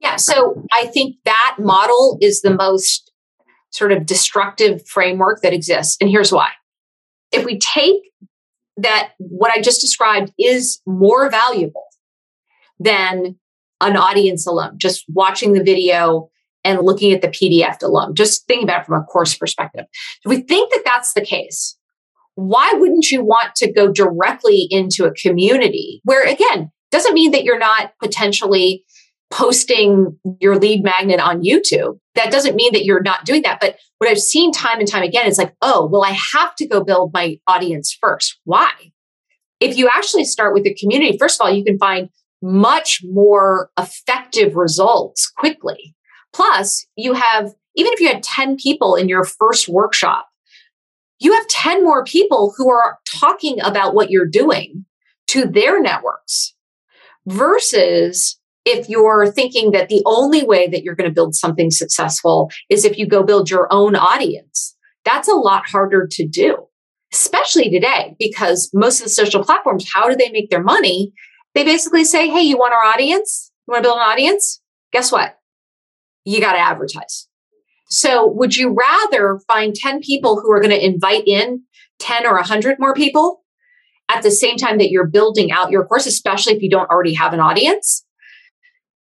Yeah. 0.00 0.16
So 0.16 0.64
I 0.72 0.86
think 0.86 1.16
that 1.24 1.56
model 1.58 2.18
is 2.20 2.40
the 2.40 2.54
most 2.54 3.12
sort 3.70 3.92
of 3.92 4.06
destructive 4.06 4.86
framework 4.86 5.42
that 5.42 5.52
exists. 5.52 5.96
And 6.00 6.08
here's 6.08 6.32
why. 6.32 6.50
If 7.32 7.44
we 7.44 7.58
take 7.58 7.96
that 8.78 9.12
what 9.18 9.50
I 9.50 9.60
just 9.60 9.80
described 9.80 10.32
is 10.38 10.80
more 10.86 11.28
valuable 11.30 11.84
than 12.78 13.38
an 13.80 13.96
audience 13.96 14.46
alone, 14.46 14.78
just 14.78 15.04
watching 15.08 15.52
the 15.52 15.62
video 15.62 16.30
and 16.64 16.80
looking 16.82 17.12
at 17.12 17.22
the 17.22 17.28
PDF 17.28 17.82
alone, 17.82 18.14
just 18.14 18.46
thinking 18.46 18.64
about 18.64 18.82
it 18.82 18.86
from 18.86 19.00
a 19.00 19.04
course 19.04 19.36
perspective. 19.36 19.84
If 20.24 20.28
we 20.28 20.42
think 20.42 20.72
that 20.72 20.82
that's 20.84 21.12
the 21.12 21.20
case, 21.20 21.77
why 22.38 22.72
wouldn't 22.74 23.10
you 23.10 23.24
want 23.24 23.56
to 23.56 23.72
go 23.72 23.90
directly 23.90 24.68
into 24.70 25.04
a 25.04 25.12
community 25.12 26.00
where, 26.04 26.24
again, 26.24 26.70
doesn't 26.92 27.12
mean 27.12 27.32
that 27.32 27.42
you're 27.42 27.58
not 27.58 27.94
potentially 28.00 28.84
posting 29.28 30.16
your 30.38 30.56
lead 30.56 30.84
magnet 30.84 31.18
on 31.18 31.42
YouTube. 31.42 31.98
That 32.14 32.30
doesn't 32.30 32.54
mean 32.54 32.72
that 32.74 32.84
you're 32.84 33.02
not 33.02 33.24
doing 33.24 33.42
that. 33.42 33.58
But 33.60 33.76
what 33.98 34.08
I've 34.08 34.20
seen 34.20 34.52
time 34.52 34.78
and 34.78 34.86
time 34.86 35.02
again 35.02 35.26
is 35.26 35.36
like, 35.36 35.52
oh, 35.62 35.88
well, 35.90 36.04
I 36.04 36.16
have 36.32 36.54
to 36.56 36.68
go 36.68 36.84
build 36.84 37.10
my 37.12 37.40
audience 37.48 37.98
first. 38.00 38.38
Why? 38.44 38.70
If 39.58 39.76
you 39.76 39.88
actually 39.92 40.24
start 40.24 40.54
with 40.54 40.62
the 40.62 40.76
community, 40.76 41.18
first 41.18 41.40
of 41.40 41.44
all, 41.44 41.52
you 41.52 41.64
can 41.64 41.76
find 41.76 42.08
much 42.40 43.00
more 43.02 43.70
effective 43.76 44.54
results 44.54 45.28
quickly. 45.28 45.96
Plus, 46.32 46.86
you 46.94 47.14
have, 47.14 47.52
even 47.74 47.92
if 47.92 48.00
you 48.00 48.06
had 48.06 48.22
10 48.22 48.58
people 48.58 48.94
in 48.94 49.08
your 49.08 49.24
first 49.24 49.68
workshop, 49.68 50.27
you 51.18 51.32
have 51.32 51.46
10 51.48 51.84
more 51.84 52.04
people 52.04 52.54
who 52.56 52.70
are 52.70 52.98
talking 53.06 53.58
about 53.62 53.94
what 53.94 54.10
you're 54.10 54.26
doing 54.26 54.84
to 55.28 55.46
their 55.46 55.80
networks 55.80 56.54
versus 57.26 58.38
if 58.64 58.88
you're 58.88 59.30
thinking 59.30 59.70
that 59.72 59.88
the 59.88 60.02
only 60.04 60.44
way 60.44 60.68
that 60.68 60.82
you're 60.82 60.94
going 60.94 61.08
to 61.08 61.14
build 61.14 61.34
something 61.34 61.70
successful 61.70 62.50
is 62.68 62.84
if 62.84 62.98
you 62.98 63.06
go 63.06 63.22
build 63.22 63.50
your 63.50 63.66
own 63.70 63.96
audience. 63.96 64.76
That's 65.04 65.28
a 65.28 65.34
lot 65.34 65.68
harder 65.68 66.06
to 66.10 66.26
do, 66.26 66.66
especially 67.12 67.70
today, 67.70 68.14
because 68.18 68.70
most 68.74 69.00
of 69.00 69.04
the 69.04 69.10
social 69.10 69.42
platforms, 69.42 69.86
how 69.92 70.08
do 70.08 70.16
they 70.16 70.30
make 70.30 70.50
their 70.50 70.62
money? 70.62 71.12
They 71.54 71.64
basically 71.64 72.04
say, 72.04 72.28
Hey, 72.28 72.42
you 72.42 72.58
want 72.58 72.74
our 72.74 72.82
audience? 72.82 73.50
You 73.66 73.72
want 73.72 73.84
to 73.84 73.88
build 73.88 73.98
an 73.98 74.08
audience? 74.08 74.60
Guess 74.92 75.12
what? 75.12 75.38
You 76.24 76.40
got 76.40 76.52
to 76.52 76.58
advertise. 76.58 77.27
So 77.88 78.26
would 78.26 78.56
you 78.56 78.74
rather 78.74 79.40
find 79.48 79.74
10 79.74 80.00
people 80.00 80.40
who 80.40 80.52
are 80.52 80.60
going 80.60 80.70
to 80.70 80.84
invite 80.84 81.26
in 81.26 81.62
10 81.98 82.26
or 82.26 82.34
100 82.34 82.78
more 82.78 82.94
people 82.94 83.42
at 84.08 84.22
the 84.22 84.30
same 84.30 84.56
time 84.56 84.78
that 84.78 84.90
you're 84.90 85.06
building 85.06 85.50
out 85.50 85.70
your 85.70 85.84
course, 85.86 86.06
especially 86.06 86.54
if 86.54 86.62
you 86.62 86.70
don't 86.70 86.90
already 86.90 87.14
have 87.14 87.32
an 87.32 87.40
audience? 87.40 88.04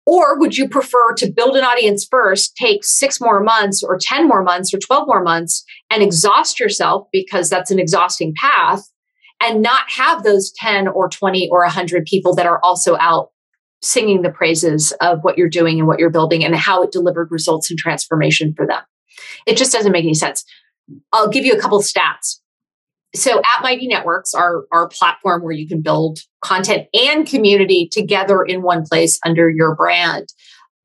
Or 0.06 0.38
would 0.38 0.56
you 0.56 0.68
prefer 0.68 1.14
to 1.14 1.32
build 1.32 1.56
an 1.56 1.64
audience 1.64 2.06
first, 2.08 2.56
take 2.56 2.84
six 2.84 3.20
more 3.20 3.42
months 3.42 3.82
or 3.82 3.98
10 4.00 4.28
more 4.28 4.44
months 4.44 4.72
or 4.72 4.78
12 4.78 5.08
more 5.08 5.22
months 5.22 5.64
and 5.90 6.00
exhaust 6.00 6.60
yourself 6.60 7.08
because 7.12 7.50
that's 7.50 7.72
an 7.72 7.80
exhausting 7.80 8.32
path 8.40 8.84
and 9.42 9.62
not 9.62 9.90
have 9.90 10.22
those 10.22 10.52
10 10.58 10.86
or 10.86 11.08
20 11.08 11.48
or 11.50 11.62
100 11.62 12.04
people 12.04 12.34
that 12.36 12.46
are 12.46 12.60
also 12.62 12.96
out 13.00 13.30
singing 13.82 14.22
the 14.22 14.30
praises 14.30 14.92
of 15.00 15.22
what 15.22 15.38
you're 15.38 15.48
doing 15.48 15.78
and 15.78 15.86
what 15.86 15.98
you're 15.98 16.10
building 16.10 16.44
and 16.44 16.54
how 16.54 16.82
it 16.82 16.92
delivered 16.92 17.30
results 17.30 17.70
and 17.70 17.78
transformation 17.78 18.54
for 18.54 18.66
them. 18.66 18.82
It 19.46 19.56
just 19.56 19.72
doesn't 19.72 19.92
make 19.92 20.04
any 20.04 20.14
sense. 20.14 20.44
I'll 21.12 21.28
give 21.28 21.44
you 21.44 21.54
a 21.54 21.60
couple 21.60 21.80
stats. 21.80 22.40
So 23.14 23.38
at 23.38 23.62
Mighty 23.62 23.86
Networks, 23.86 24.34
our, 24.34 24.66
our 24.72 24.88
platform 24.88 25.42
where 25.42 25.52
you 25.52 25.66
can 25.66 25.80
build 25.80 26.18
content 26.42 26.88
and 26.92 27.26
community 27.26 27.88
together 27.90 28.42
in 28.42 28.62
one 28.62 28.84
place 28.84 29.18
under 29.24 29.48
your 29.48 29.74
brand, 29.74 30.28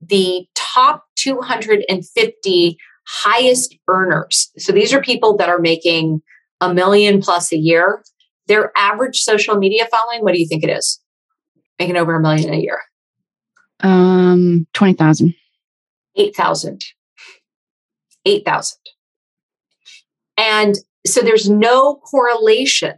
the 0.02 0.46
top 0.56 1.06
250 1.18 2.78
highest 3.08 3.76
earners. 3.88 4.50
So 4.58 4.72
these 4.72 4.94
are 4.94 5.02
people 5.02 5.36
that 5.38 5.50
are 5.50 5.60
making 5.60 6.22
a 6.62 6.74
million 6.74 7.22
plus 7.22 7.52
a 7.52 7.58
year. 7.58 8.04
Their 8.48 8.72
average 8.78 9.22
social 9.22 9.58
media 9.58 9.88
following, 9.92 10.24
what 10.24 10.34
do 10.34 10.40
you 10.40 10.48
think 10.48 10.64
it 10.64 10.70
is? 10.70 11.01
Making 11.80 11.98
over 11.98 12.16
a 12.16 12.22
million 12.22 12.54
a 12.54 12.58
year. 12.58 12.80
Um, 13.82 14.68
20,000. 14.74 15.34
8,000. 16.16 16.84
8,000. 18.26 18.78
And 20.38 20.76
so 21.06 21.22
there's 21.22 21.50
no 21.50 21.96
correlation. 21.96 22.94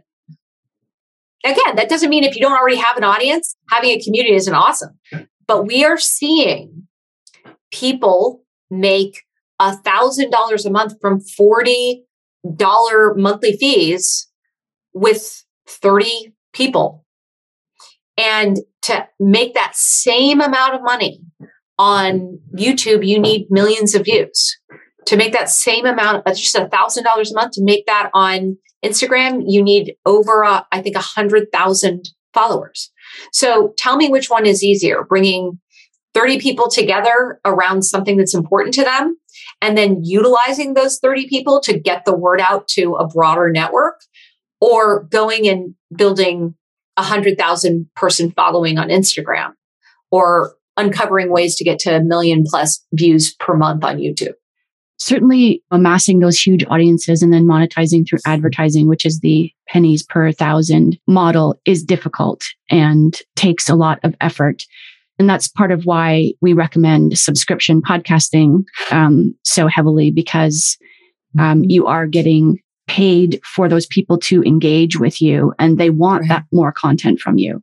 Again, 1.44 1.76
that 1.76 1.88
doesn't 1.88 2.10
mean 2.10 2.24
if 2.24 2.34
you 2.34 2.40
don't 2.40 2.58
already 2.58 2.76
have 2.76 2.96
an 2.96 3.04
audience, 3.04 3.54
having 3.70 3.90
a 3.90 4.02
community 4.02 4.34
isn't 4.34 4.54
awesome. 4.54 4.98
But 5.46 5.66
we 5.66 5.84
are 5.84 5.98
seeing 5.98 6.86
people 7.70 8.44
make 8.70 9.22
a 9.60 9.76
thousand 9.76 10.30
dollars 10.30 10.64
a 10.64 10.70
month 10.70 10.94
from 11.00 11.20
$40 11.20 12.02
monthly 13.16 13.56
fees 13.56 14.26
with 14.94 15.44
30 15.68 16.34
people. 16.52 17.03
And 18.16 18.58
to 18.82 19.06
make 19.18 19.54
that 19.54 19.74
same 19.74 20.40
amount 20.40 20.74
of 20.74 20.82
money 20.82 21.20
on 21.78 22.38
YouTube, 22.56 23.06
you 23.06 23.18
need 23.18 23.46
millions 23.50 23.94
of 23.94 24.04
views. 24.04 24.58
To 25.06 25.16
make 25.16 25.32
that 25.32 25.50
same 25.50 25.84
amount, 25.84 26.24
just 26.26 26.54
a 26.54 26.68
thousand 26.68 27.04
dollars 27.04 27.32
a 27.32 27.34
month, 27.34 27.52
to 27.52 27.64
make 27.64 27.86
that 27.86 28.10
on 28.14 28.56
Instagram, 28.84 29.42
you 29.46 29.62
need 29.62 29.94
over, 30.06 30.44
uh, 30.44 30.62
I 30.70 30.80
think, 30.80 30.96
a 30.96 31.00
hundred 31.00 31.50
thousand 31.52 32.08
followers. 32.32 32.90
So 33.32 33.74
tell 33.76 33.96
me 33.96 34.08
which 34.08 34.30
one 34.30 34.46
is 34.46 34.62
easier: 34.62 35.04
bringing 35.04 35.58
30 36.14 36.40
people 36.40 36.70
together 36.70 37.40
around 37.44 37.82
something 37.82 38.16
that's 38.16 38.34
important 38.34 38.74
to 38.74 38.84
them, 38.84 39.16
and 39.60 39.76
then 39.76 40.00
utilizing 40.04 40.74
those 40.74 40.98
30 41.00 41.28
people 41.28 41.60
to 41.62 41.78
get 41.78 42.04
the 42.04 42.16
word 42.16 42.40
out 42.40 42.68
to 42.68 42.94
a 42.94 43.06
broader 43.06 43.50
network, 43.50 44.00
or 44.60 45.04
going 45.04 45.48
and 45.48 45.74
building 45.94 46.54
a 46.96 47.02
hundred 47.02 47.36
thousand 47.38 47.88
person 47.94 48.30
following 48.32 48.78
on 48.78 48.88
Instagram 48.88 49.52
or 50.10 50.54
uncovering 50.76 51.30
ways 51.30 51.56
to 51.56 51.64
get 51.64 51.78
to 51.80 51.96
a 51.96 52.00
million 52.02 52.44
plus 52.46 52.84
views 52.92 53.34
per 53.34 53.56
month 53.56 53.84
on 53.84 53.98
YouTube. 53.98 54.34
certainly 54.98 55.62
amassing 55.70 56.20
those 56.20 56.38
huge 56.38 56.64
audiences 56.68 57.22
and 57.22 57.32
then 57.32 57.44
monetizing 57.44 58.08
through 58.08 58.18
advertising, 58.26 58.88
which 58.88 59.04
is 59.04 59.20
the 59.20 59.52
pennies 59.68 60.02
per 60.02 60.32
thousand 60.32 60.98
model 61.06 61.60
is 61.64 61.82
difficult 61.84 62.42
and 62.70 63.20
takes 63.36 63.68
a 63.68 63.74
lot 63.74 63.98
of 64.02 64.14
effort. 64.20 64.64
And 65.18 65.28
that's 65.28 65.48
part 65.48 65.70
of 65.70 65.84
why 65.84 66.32
we 66.40 66.52
recommend 66.52 67.18
subscription 67.18 67.82
podcasting 67.82 68.64
um, 68.90 69.34
so 69.44 69.66
heavily 69.66 70.10
because 70.10 70.76
um, 71.38 71.64
you 71.64 71.86
are 71.86 72.06
getting 72.06 72.58
paid 72.86 73.40
for 73.44 73.68
those 73.68 73.86
people 73.86 74.18
to 74.18 74.42
engage 74.42 74.98
with 74.98 75.20
you 75.20 75.52
and 75.58 75.78
they 75.78 75.90
want 75.90 76.22
right. 76.22 76.28
that 76.28 76.44
more 76.52 76.72
content 76.72 77.20
from 77.20 77.38
you. 77.38 77.62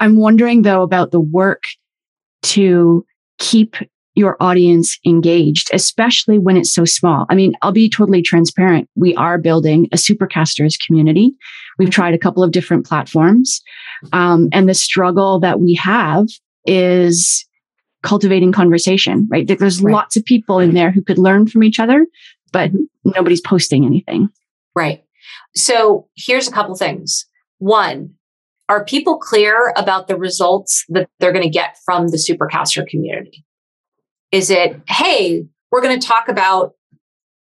I'm 0.00 0.16
wondering 0.16 0.62
though 0.62 0.82
about 0.82 1.10
the 1.10 1.20
work 1.20 1.64
to 2.42 3.06
keep 3.38 3.76
your 4.14 4.36
audience 4.40 4.98
engaged, 5.06 5.70
especially 5.72 6.38
when 6.38 6.56
it's 6.56 6.74
so 6.74 6.84
small. 6.84 7.24
I 7.30 7.34
mean, 7.34 7.54
I'll 7.62 7.72
be 7.72 7.88
totally 7.88 8.20
transparent. 8.20 8.88
We 8.94 9.14
are 9.14 9.38
building 9.38 9.88
a 9.90 9.96
supercasters 9.96 10.78
community. 10.84 11.32
We've 11.78 11.90
tried 11.90 12.12
a 12.12 12.18
couple 12.18 12.42
of 12.42 12.50
different 12.50 12.84
platforms. 12.84 13.62
Um, 14.12 14.48
and 14.52 14.68
the 14.68 14.74
struggle 14.74 15.40
that 15.40 15.60
we 15.60 15.74
have 15.74 16.26
is 16.66 17.46
cultivating 18.02 18.52
conversation, 18.52 19.28
right? 19.30 19.46
There's 19.46 19.80
right. 19.80 19.92
lots 19.92 20.16
of 20.16 20.24
people 20.24 20.58
in 20.58 20.74
there 20.74 20.90
who 20.90 21.02
could 21.02 21.18
learn 21.18 21.46
from 21.46 21.62
each 21.62 21.80
other, 21.80 22.06
but 22.52 22.70
nobody's 23.04 23.40
posting 23.40 23.84
anything. 23.84 24.28
Right. 24.74 25.04
So 25.54 26.08
here's 26.16 26.48
a 26.48 26.52
couple 26.52 26.74
things. 26.74 27.26
One, 27.58 28.14
are 28.68 28.84
people 28.84 29.18
clear 29.18 29.72
about 29.76 30.08
the 30.08 30.16
results 30.16 30.84
that 30.88 31.08
they're 31.18 31.32
going 31.32 31.44
to 31.44 31.50
get 31.50 31.76
from 31.84 32.08
the 32.08 32.16
supercaster 32.16 32.86
community? 32.86 33.44
Is 34.30 34.50
it, 34.50 34.80
hey, 34.88 35.44
we're 35.70 35.82
going 35.82 35.98
to 35.98 36.06
talk 36.06 36.28
about 36.28 36.72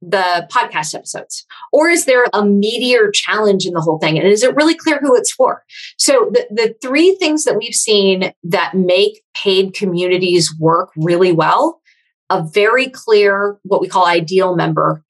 the 0.00 0.48
podcast 0.50 0.94
episodes? 0.94 1.44
Or 1.72 1.88
is 1.88 2.04
there 2.04 2.26
a 2.32 2.44
meteor 2.44 3.10
challenge 3.10 3.66
in 3.66 3.74
the 3.74 3.80
whole 3.80 3.98
thing? 3.98 4.18
And 4.18 4.28
is 4.28 4.42
it 4.42 4.54
really 4.54 4.74
clear 4.74 4.98
who 5.02 5.16
it's 5.16 5.32
for? 5.32 5.64
So 5.98 6.30
the, 6.32 6.46
the 6.50 6.74
three 6.80 7.16
things 7.16 7.44
that 7.44 7.56
we've 7.56 7.74
seen 7.74 8.32
that 8.44 8.74
make 8.74 9.22
paid 9.34 9.74
communities 9.74 10.54
work 10.58 10.90
really 10.96 11.32
well, 11.32 11.80
a 12.30 12.42
very 12.42 12.88
clear, 12.88 13.58
what 13.62 13.80
we 13.80 13.88
call 13.88 14.06
ideal 14.06 14.54
member. 14.54 15.02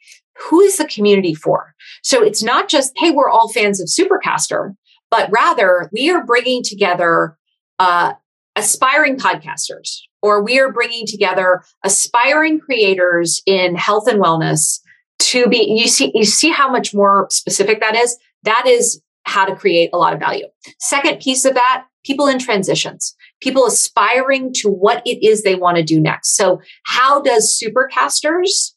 Who 0.48 0.60
is 0.60 0.78
the 0.78 0.86
community 0.86 1.34
for? 1.34 1.74
So 2.02 2.22
it's 2.22 2.42
not 2.42 2.68
just, 2.68 2.92
hey, 2.96 3.10
we're 3.10 3.28
all 3.28 3.48
fans 3.48 3.80
of 3.80 3.88
Supercaster, 3.88 4.74
but 5.10 5.28
rather 5.32 5.90
we 5.92 6.10
are 6.10 6.24
bringing 6.24 6.62
together 6.62 7.36
uh, 7.80 8.12
aspiring 8.54 9.16
podcasters, 9.16 9.98
or 10.22 10.42
we 10.42 10.60
are 10.60 10.72
bringing 10.72 11.06
together 11.06 11.62
aspiring 11.84 12.60
creators 12.60 13.42
in 13.46 13.74
health 13.74 14.06
and 14.08 14.22
wellness 14.22 14.80
to 15.18 15.48
be 15.48 15.58
you 15.68 15.88
see 15.88 16.12
you 16.14 16.24
see 16.24 16.50
how 16.50 16.70
much 16.70 16.94
more 16.94 17.26
specific 17.30 17.80
that 17.80 17.96
is 17.96 18.16
that 18.44 18.66
is 18.66 19.02
how 19.24 19.44
to 19.44 19.54
create 19.54 19.90
a 19.92 19.98
lot 19.98 20.12
of 20.12 20.20
value 20.20 20.46
second 20.78 21.20
piece 21.20 21.44
of 21.44 21.54
that 21.54 21.84
people 22.04 22.26
in 22.26 22.38
transitions 22.38 23.14
people 23.40 23.66
aspiring 23.66 24.50
to 24.52 24.68
what 24.68 25.02
it 25.04 25.24
is 25.24 25.42
they 25.42 25.54
want 25.54 25.76
to 25.76 25.82
do 25.82 26.00
next 26.00 26.36
so 26.36 26.60
how 26.86 27.20
does 27.20 27.60
supercasters 27.62 28.72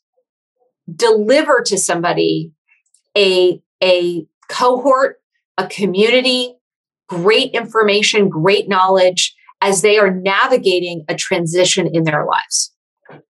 deliver 0.95 1.61
to 1.61 1.77
somebody 1.77 2.51
a 3.17 3.61
a 3.83 4.25
cohort 4.49 5.17
a 5.57 5.67
community 5.67 6.55
great 7.07 7.51
information 7.53 8.29
great 8.29 8.67
knowledge 8.67 9.35
as 9.61 9.81
they 9.81 9.97
are 9.97 10.11
navigating 10.11 11.05
a 11.07 11.15
transition 11.15 11.87
in 11.93 12.03
their 12.03 12.25
lives. 12.25 12.73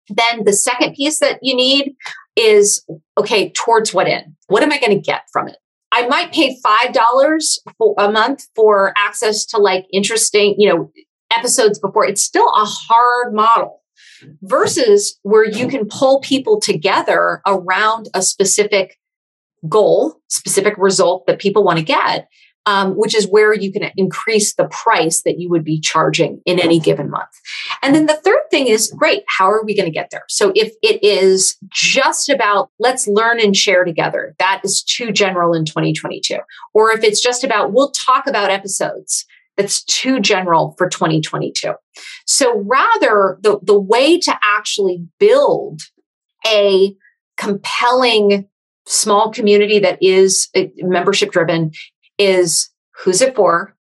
Then 0.09 0.45
the 0.45 0.53
second 0.53 0.95
piece 0.95 1.19
that 1.21 1.39
you 1.43 1.57
need 1.57 1.95
is 2.37 2.85
okay, 3.17 3.51
towards 3.51 3.93
what 3.93 4.07
end? 4.07 4.37
What 4.47 4.63
am 4.63 4.73
I 4.73 4.79
going 4.79 4.97
to 4.97 5.01
get 5.01 5.23
from 5.33 5.49
it? 5.49 5.57
I 5.91 6.07
might 6.07 6.33
pay 6.33 6.57
$5 6.65 7.59
for 7.79 7.95
a 7.99 8.13
month 8.13 8.47
for 8.55 8.93
access 8.97 9.47
to 9.47 9.59
like 9.59 9.87
interesting, 9.93 10.55
you 10.59 10.69
know, 10.69 10.91
episodes 11.31 11.79
before. 11.79 12.07
It's 12.07 12.23
still 12.23 12.49
a 12.49 12.65
hard 12.65 13.35
model 13.35 13.83
versus 14.43 15.19
where 15.23 15.45
you 15.45 15.69
can 15.69 15.87
pull 15.87 16.21
people 16.21 16.61
together 16.61 17.41
around 17.47 18.09
a 18.15 18.23
specific 18.23 18.99
goal, 19.69 20.21
specific 20.29 20.75
result 20.77 21.27
that 21.27 21.39
people 21.39 21.65
want 21.65 21.79
to 21.79 21.85
get 21.85 22.29
um, 22.69 22.93
which 22.97 23.15
is 23.15 23.27
where 23.27 23.55
you 23.55 23.73
can 23.73 23.91
increase 23.97 24.55
the 24.55 24.69
price 24.69 25.23
that 25.23 25.39
you 25.39 25.49
would 25.49 25.65
be 25.65 25.81
charging 25.81 26.43
in 26.45 26.61
any 26.61 26.79
given 26.79 27.09
month. 27.09 27.31
And 27.83 27.95
then 27.95 28.05
the 28.05 28.17
third 28.17 28.43
thing 28.51 28.67
is 28.67 28.93
great, 28.95 29.25
how 29.39 29.51
are 29.51 29.65
we 29.65 29.75
going 29.75 29.87
to 29.87 29.91
get 29.91 30.11
there? 30.11 30.25
So 30.29 30.53
if 30.55 30.75
it 30.83 31.03
is 31.03 31.57
just 31.73 32.29
about 32.29 32.71
let's 32.79 33.09
learn 33.09 33.41
and 33.41 33.57
share 33.57 33.85
together, 33.85 34.35
that 34.39 34.61
is 34.65 34.83
too 34.83 35.13
general 35.13 35.55
in 35.55 35.65
2022. 35.65 36.37
Or 36.75 36.91
if 36.91 37.03
it's 37.03 37.23
just 37.23 37.43
about 37.43 37.73
we'll 37.73 37.91
talk 37.93 38.27
about 38.27 38.51
episodes, 38.51 39.25
that's 39.59 39.83
too 39.83 40.21
general 40.21 40.75
for 40.79 40.89
2022. 40.89 41.75
So 42.27 42.63
rather, 42.65 43.39
the, 43.43 43.59
the 43.63 43.79
way 43.79 44.19
to 44.21 44.39
actually 44.43 45.05
build 45.19 45.83
a 46.47 46.95
compelling 47.37 48.49
small 48.87 49.31
community 49.31 49.81
that 49.81 49.99
is 50.01 50.49
uh, 50.57 50.63
membership 50.79 51.33
driven 51.33 51.73
is 52.19 52.71
who's 53.03 53.21
it 53.21 53.37
for? 53.37 53.77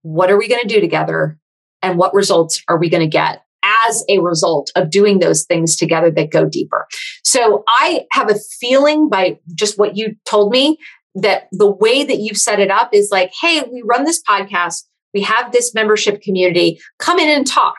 What 0.00 0.30
are 0.30 0.38
we 0.38 0.48
going 0.48 0.62
to 0.62 0.74
do 0.74 0.80
together? 0.80 1.38
And 1.82 1.98
what 1.98 2.14
results 2.14 2.62
are 2.68 2.78
we 2.78 2.88
going 2.88 3.02
to 3.02 3.06
get 3.06 3.42
as 3.86 4.04
a 4.08 4.18
result 4.18 4.70
of 4.74 4.90
doing 4.90 5.18
those 5.18 5.44
things 5.44 5.76
together 5.76 6.10
that 6.10 6.30
go 6.30 6.46
deeper? 6.46 6.86
So 7.22 7.64
I 7.68 8.06
have 8.12 8.30
a 8.30 8.38
feeling 8.60 9.08
by 9.08 9.38
just 9.54 9.78
what 9.78 9.96
you 9.96 10.16
told 10.24 10.52
me 10.52 10.78
that 11.14 11.48
the 11.52 11.70
way 11.70 12.04
that 12.04 12.18
you've 12.18 12.38
set 12.38 12.60
it 12.60 12.70
up 12.70 12.90
is 12.92 13.10
like, 13.12 13.32
hey, 13.40 13.62
we 13.70 13.82
run 13.84 14.04
this 14.04 14.22
podcast, 14.22 14.84
we 15.14 15.22
have 15.22 15.52
this 15.52 15.74
membership 15.74 16.22
community, 16.22 16.80
come 16.98 17.18
in 17.18 17.28
and 17.28 17.46
talk 17.46 17.76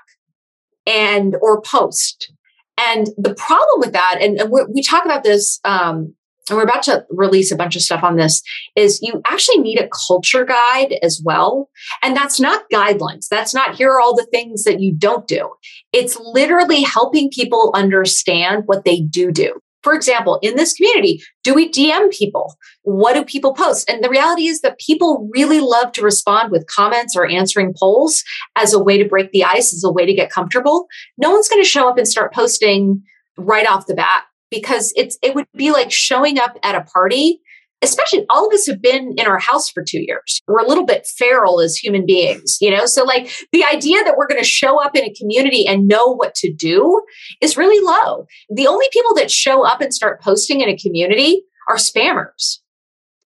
and 0.85 1.35
or 1.41 1.61
post. 1.61 2.31
And 2.77 3.07
the 3.17 3.35
problem 3.35 3.79
with 3.79 3.93
that, 3.93 4.17
and, 4.21 4.39
and 4.39 4.51
we 4.51 4.81
talk 4.81 5.05
about 5.05 5.23
this 5.23 5.59
um, 5.63 6.15
and 6.49 6.57
we're 6.57 6.63
about 6.63 6.83
to 6.83 7.05
release 7.09 7.51
a 7.51 7.55
bunch 7.55 7.75
of 7.75 7.81
stuff 7.81 8.03
on 8.03 8.17
this 8.17 8.41
is 8.75 9.01
you 9.01 9.21
actually 9.27 9.59
need 9.59 9.79
a 9.79 9.89
culture 10.07 10.43
guide 10.43 10.95
as 11.01 11.21
well. 11.23 11.69
And 12.01 12.15
that's 12.15 12.39
not 12.39 12.65
guidelines. 12.71 13.27
That's 13.29 13.53
not 13.53 13.75
here 13.75 13.91
are 13.91 14.01
all 14.01 14.15
the 14.15 14.27
things 14.29 14.63
that 14.63 14.81
you 14.81 14.93
don't 14.93 15.27
do. 15.27 15.49
It's 15.93 16.17
literally 16.19 16.83
helping 16.83 17.29
people 17.31 17.71
understand 17.73 18.63
what 18.65 18.83
they 18.83 18.99
do 18.99 19.31
do 19.31 19.59
for 19.83 19.93
example 19.93 20.39
in 20.41 20.55
this 20.55 20.73
community 20.73 21.21
do 21.43 21.53
we 21.53 21.69
dm 21.69 22.11
people? 22.11 22.55
What 22.83 23.13
do 23.13 23.25
people 23.25 23.53
post? 23.53 23.89
And 23.89 24.03
the 24.03 24.09
reality 24.09 24.47
is 24.47 24.61
that 24.61 24.79
people 24.79 25.29
really 25.33 25.59
love 25.59 25.91
to 25.93 26.01
respond 26.01 26.51
with 26.51 26.67
comments 26.67 27.15
or 27.15 27.25
answering 27.25 27.73
polls 27.77 28.23
as 28.55 28.73
a 28.73 28.81
way 28.81 28.97
to 28.97 29.07
break 29.07 29.31
the 29.31 29.43
ice 29.43 29.73
as 29.73 29.83
a 29.83 29.91
way 29.91 30.05
to 30.05 30.13
get 30.13 30.31
comfortable. 30.31 30.87
No 31.17 31.31
one's 31.31 31.49
going 31.49 31.61
to 31.61 31.67
show 31.67 31.89
up 31.89 31.97
and 31.97 32.07
start 32.07 32.33
posting 32.33 33.03
right 33.37 33.69
off 33.69 33.87
the 33.87 33.93
bat 33.93 34.23
because 34.49 34.93
it's 34.95 35.17
it 35.21 35.35
would 35.35 35.47
be 35.55 35.71
like 35.71 35.91
showing 35.91 36.39
up 36.39 36.57
at 36.63 36.75
a 36.75 36.81
party 36.81 37.41
especially 37.83 38.25
all 38.29 38.47
of 38.47 38.53
us 38.53 38.65
have 38.65 38.81
been 38.81 39.13
in 39.17 39.27
our 39.27 39.39
house 39.39 39.69
for 39.69 39.83
two 39.83 40.01
years. 40.01 40.41
We're 40.47 40.63
a 40.63 40.67
little 40.67 40.85
bit 40.85 41.05
feral 41.05 41.59
as 41.59 41.75
human 41.75 42.05
beings, 42.05 42.57
you 42.61 42.71
know? 42.71 42.85
So, 42.85 43.03
like, 43.03 43.31
the 43.51 43.63
idea 43.63 44.03
that 44.03 44.15
we're 44.17 44.27
going 44.27 44.41
to 44.41 44.47
show 44.47 44.81
up 44.81 44.95
in 44.95 45.03
a 45.03 45.13
community 45.13 45.67
and 45.67 45.87
know 45.87 46.15
what 46.15 46.33
to 46.35 46.51
do 46.51 47.01
is 47.41 47.57
really 47.57 47.83
low. 47.85 48.25
The 48.49 48.67
only 48.67 48.87
people 48.91 49.13
that 49.15 49.29
show 49.29 49.65
up 49.65 49.81
and 49.81 49.93
start 49.93 50.21
posting 50.21 50.61
in 50.61 50.69
a 50.69 50.77
community 50.77 51.43
are 51.69 51.77
spammers. 51.77 52.59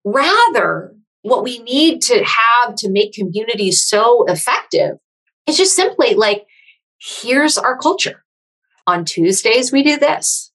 Rather, 0.03 0.93
what 1.21 1.43
we 1.43 1.59
need 1.59 2.01
to 2.03 2.23
have 2.23 2.75
to 2.75 2.89
make 2.89 3.13
communities 3.13 3.85
so 3.85 4.25
effective 4.27 4.97
is 5.47 5.57
just 5.57 5.75
simply 5.75 6.13
like, 6.13 6.45
here's 6.99 7.57
our 7.57 7.77
culture. 7.77 8.23
On 8.85 9.03
Tuesdays, 9.03 9.71
we 9.71 9.83
do 9.83 9.97
this. 9.97 10.51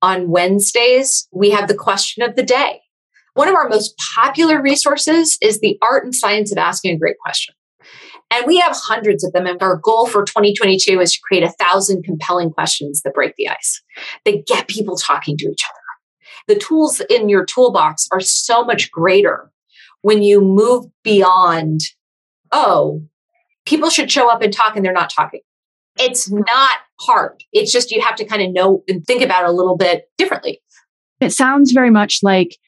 On 0.00 0.30
Wednesdays, 0.30 1.28
we 1.32 1.50
have 1.50 1.68
the 1.68 1.74
question 1.74 2.22
of 2.22 2.36
the 2.36 2.42
day. 2.42 2.80
One 3.34 3.48
of 3.48 3.54
our 3.54 3.68
most 3.68 3.94
popular 4.14 4.62
resources 4.62 5.36
is 5.42 5.60
the 5.60 5.76
art 5.82 6.04
and 6.04 6.14
science 6.14 6.52
of 6.52 6.58
asking 6.58 6.94
a 6.94 6.98
great 6.98 7.18
question. 7.18 7.54
And 8.30 8.46
we 8.46 8.58
have 8.58 8.76
hundreds 8.76 9.24
of 9.24 9.32
them. 9.32 9.46
And 9.46 9.60
our 9.62 9.76
goal 9.76 10.06
for 10.06 10.24
2022 10.24 11.00
is 11.00 11.12
to 11.12 11.20
create 11.20 11.42
a 11.42 11.52
thousand 11.52 12.04
compelling 12.04 12.50
questions 12.50 13.02
that 13.02 13.14
break 13.14 13.34
the 13.36 13.48
ice, 13.48 13.82
that 14.24 14.46
get 14.46 14.68
people 14.68 14.96
talking 14.96 15.36
to 15.36 15.46
each 15.46 15.64
other. 15.68 16.54
The 16.54 16.60
tools 16.60 17.00
in 17.10 17.28
your 17.28 17.44
toolbox 17.44 18.08
are 18.12 18.20
so 18.20 18.64
much 18.64 18.90
greater 18.90 19.50
when 20.02 20.22
you 20.22 20.40
move 20.40 20.86
beyond, 21.02 21.80
oh, 22.52 23.02
people 23.66 23.90
should 23.90 24.10
show 24.10 24.30
up 24.30 24.42
and 24.42 24.52
talk 24.52 24.76
and 24.76 24.84
they're 24.84 24.92
not 24.92 25.10
talking. 25.10 25.40
It's 25.98 26.30
not 26.30 26.78
hard. 27.00 27.42
It's 27.52 27.72
just 27.72 27.90
you 27.90 28.00
have 28.02 28.16
to 28.16 28.24
kind 28.24 28.42
of 28.42 28.52
know 28.52 28.82
and 28.88 29.04
think 29.06 29.22
about 29.22 29.44
it 29.44 29.48
a 29.48 29.52
little 29.52 29.76
bit 29.76 30.04
differently. 30.18 30.60
It 31.20 31.30
sounds 31.30 31.72
very 31.72 31.90
much 31.90 32.18
like 32.22 32.58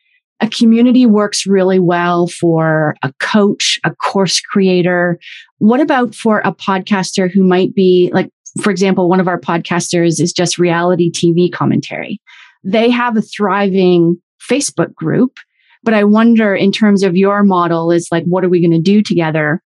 a 0.41 0.49
community 0.49 1.07
works 1.07 1.47
really 1.47 1.79
well 1.79 2.27
for 2.27 2.95
a 3.03 3.13
coach, 3.21 3.81
a 3.85 3.95
course 3.95 4.41
creator. 4.41 5.19
What 5.59 5.81
about 5.81 6.15
for 6.15 6.41
a 6.45 6.53
podcaster 6.53 7.31
who 7.33 7.43
might 7.43 7.75
be 7.75 8.11
like, 8.13 8.31
for 8.63 8.71
example, 8.71 9.09
one 9.09 9.21
of 9.21 9.29
our 9.29 9.41
podcasters 9.41 10.21
is 10.21 10.33
just 10.33 10.59
reality 10.59 11.11
TV 11.11 11.53
commentary. 11.53 12.21
they 12.65 12.91
have 12.91 13.17
a 13.17 13.23
thriving 13.23 14.21
Facebook 14.41 14.95
group. 14.95 15.39
But 15.83 15.95
I 15.95 16.05
wonder, 16.05 16.55
in 16.55 16.73
terms 16.73 17.05
of 17.05 17.17
your 17.17 17.45
model, 17.45 17.93
is 17.93 18.09
like, 18.11 18.25
what 18.25 18.45
are 18.45 18.49
we 18.49 18.61
going 18.61 18.73
to 18.73 18.81
do 18.81 19.03
together? 19.03 19.63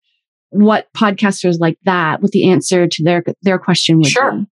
What 0.51 0.89
podcasters 0.95 1.59
like 1.59 1.79
that, 1.85 2.21
what 2.21 2.33
the 2.33 2.51
answer 2.51 2.87
to 2.87 3.05
their 3.05 3.25
their 3.43 3.59
question 3.59 3.99
would 3.99 4.09
sure. 4.09 4.33
be? 4.33 4.47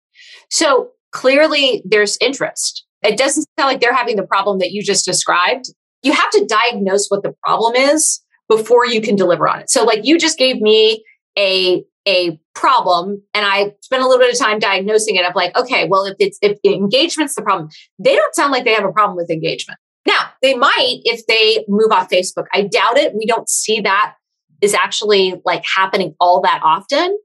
So 0.49 0.91
clearly, 1.11 1.81
there's 1.83 2.17
interest. 2.21 2.85
It 3.03 3.17
doesn't 3.17 3.47
sound 3.59 3.67
like 3.69 3.81
they're 3.81 3.93
having 3.93 4.15
the 4.15 4.25
problem 4.25 4.59
that 4.59 4.71
you 4.71 4.81
just 4.81 5.05
described. 5.05 5.65
You 6.07 6.13
have 6.13 6.29
to 6.31 6.45
diagnose 6.45 7.09
what 7.09 7.21
the 7.21 7.33
problem 7.43 7.75
is 7.75 8.21
before 8.47 8.85
you 8.85 9.01
can 9.01 9.17
deliver 9.17 9.45
on 9.45 9.59
it. 9.59 9.69
So, 9.69 9.83
like 9.83 10.05
you 10.05 10.17
just 10.17 10.37
gave 10.37 10.61
me 10.61 11.03
a 11.37 11.83
a 12.07 12.39
problem 12.55 13.21
and 13.33 13.45
I 13.45 13.73
spent 13.81 14.01
a 14.01 14.07
little 14.07 14.19
bit 14.19 14.33
of 14.33 14.39
time 14.39 14.59
diagnosing 14.59 15.17
it 15.17 15.25
of 15.25 15.35
like, 15.35 15.53
okay, 15.57 15.85
well, 15.89 16.05
if 16.05 16.15
it's 16.19 16.39
if 16.41 16.57
engagement's 16.63 17.35
the 17.35 17.41
problem, 17.41 17.67
they 17.99 18.15
don't 18.15 18.33
sound 18.33 18.53
like 18.53 18.63
they 18.63 18.73
have 18.73 18.85
a 18.85 18.91
problem 18.93 19.17
with 19.17 19.29
engagement. 19.29 19.77
Now, 20.05 20.29
they 20.41 20.53
might 20.53 21.01
if 21.03 21.27
they 21.27 21.65
move 21.67 21.91
off 21.91 22.09
Facebook. 22.09 22.45
I 22.53 22.61
doubt 22.61 22.97
it. 22.97 23.13
We 23.13 23.25
don't 23.25 23.49
see 23.49 23.81
that 23.81 24.13
is 24.61 24.73
actually 24.73 25.41
like 25.43 25.65
happening 25.75 26.15
all 26.21 26.41
that 26.41 26.61
often. 26.63 27.17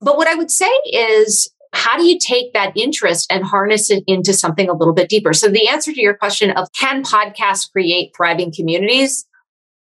But 0.00 0.16
what 0.16 0.28
I 0.28 0.36
would 0.36 0.52
say 0.52 0.70
is 0.86 1.52
how 1.72 1.96
do 1.96 2.04
you 2.04 2.18
take 2.18 2.52
that 2.52 2.72
interest 2.76 3.30
and 3.30 3.44
harness 3.44 3.90
it 3.90 4.04
into 4.06 4.32
something 4.32 4.68
a 4.68 4.74
little 4.74 4.94
bit 4.94 5.08
deeper? 5.08 5.32
So 5.32 5.48
the 5.48 5.68
answer 5.68 5.92
to 5.92 6.00
your 6.00 6.14
question 6.14 6.50
of 6.50 6.68
can 6.72 7.02
podcasts 7.02 7.70
create 7.70 8.12
thriving 8.16 8.52
communities? 8.52 9.26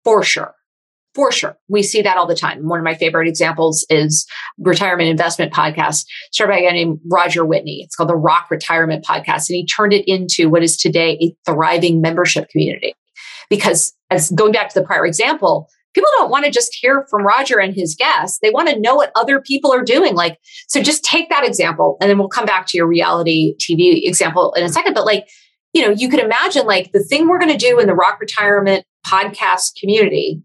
For 0.04 0.24
sure 0.24 0.56
for 1.16 1.32
sure. 1.32 1.58
We 1.70 1.82
see 1.82 2.02
that 2.02 2.18
all 2.18 2.28
the 2.28 2.36
time. 2.36 2.68
One 2.68 2.78
of 2.78 2.84
my 2.84 2.94
favorite 2.94 3.30
examples 3.30 3.86
is 3.90 4.28
retirement 4.60 5.10
investment 5.10 5.54
podcast 5.54 6.06
started 6.32 6.52
by 6.52 6.60
a 6.60 6.70
guy 6.70 6.72
named 6.72 7.00
Roger 7.10 7.46
Whitney. 7.46 7.82
It's 7.84 7.96
called 7.96 8.10
the 8.10 8.18
Rock 8.18 8.52
Retirement 8.52 9.06
Podcast. 9.06 9.50
And 9.50 9.56
he 9.56 9.66
turned 9.66 9.94
it 9.94 10.06
into 10.08 10.50
what 10.50 10.62
is 10.62 10.76
today 10.76 11.18
a 11.22 11.34
thriving 11.50 12.02
membership 12.02 12.50
community. 12.50 12.94
Because 13.50 13.94
as 14.12 14.30
going 14.32 14.52
back 14.52 14.70
to 14.70 14.80
the 14.80 14.86
prior 14.86 15.06
example, 15.06 15.70
people 15.96 16.10
don't 16.18 16.30
want 16.30 16.46
to 16.46 16.52
just 16.52 16.76
hear 16.76 17.08
from 17.10 17.26
Roger 17.26 17.58
and 17.58 17.74
his 17.74 17.96
guests. 17.96 18.40
They 18.42 18.52
want 18.52 18.70
to 18.70 18.80
know 18.80 18.96
what 18.96 19.12
other 19.16 19.42
people 19.42 19.74
are 19.74 19.84
doing. 19.84 20.14
Like, 20.14 20.38
so 20.68 20.82
just 20.82 21.04
take 21.04 21.30
that 21.30 21.46
example 21.46 21.98
and 22.00 22.10
then 22.10 22.20
we'll 22.20 22.28
come 22.28 22.46
back 22.46 22.68
to 22.68 22.78
your 22.78 22.86
reality 22.86 23.56
TV 23.60 24.02
example 24.04 24.54
in 24.54 24.64
a 24.64 24.70
second. 24.70 24.94
But 24.94 25.06
like, 25.06 25.28
you 25.74 25.82
know, 25.82 25.90
you 25.90 26.10
could 26.10 26.20
imagine 26.20 26.66
like 26.66 26.92
the 26.92 27.04
thing 27.04 27.28
we're 27.28 27.40
going 27.40 27.52
to 27.52 27.58
do 27.58 27.80
in 27.80 27.88
the 27.88 27.96
Rock 27.96 28.20
Retirement 28.20 28.86
podcast 29.08 29.80
community 29.80 30.42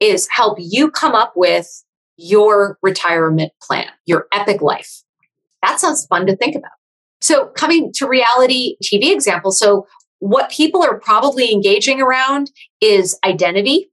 is 0.00 0.28
help 0.30 0.58
you 0.60 0.90
come 0.90 1.14
up 1.14 1.32
with 1.36 1.68
your 2.16 2.78
retirement 2.82 3.52
plan, 3.60 3.88
your 4.06 4.26
epic 4.32 4.62
life. 4.62 5.02
That 5.62 5.80
sounds 5.80 6.06
fun 6.06 6.26
to 6.26 6.36
think 6.36 6.54
about. 6.54 6.70
So, 7.20 7.46
coming 7.46 7.90
to 7.94 8.06
reality 8.06 8.76
TV 8.82 9.10
example, 9.10 9.50
so 9.50 9.86
what 10.18 10.50
people 10.50 10.82
are 10.82 11.00
probably 11.00 11.52
engaging 11.52 12.00
around 12.00 12.50
is 12.80 13.18
identity. 13.24 13.90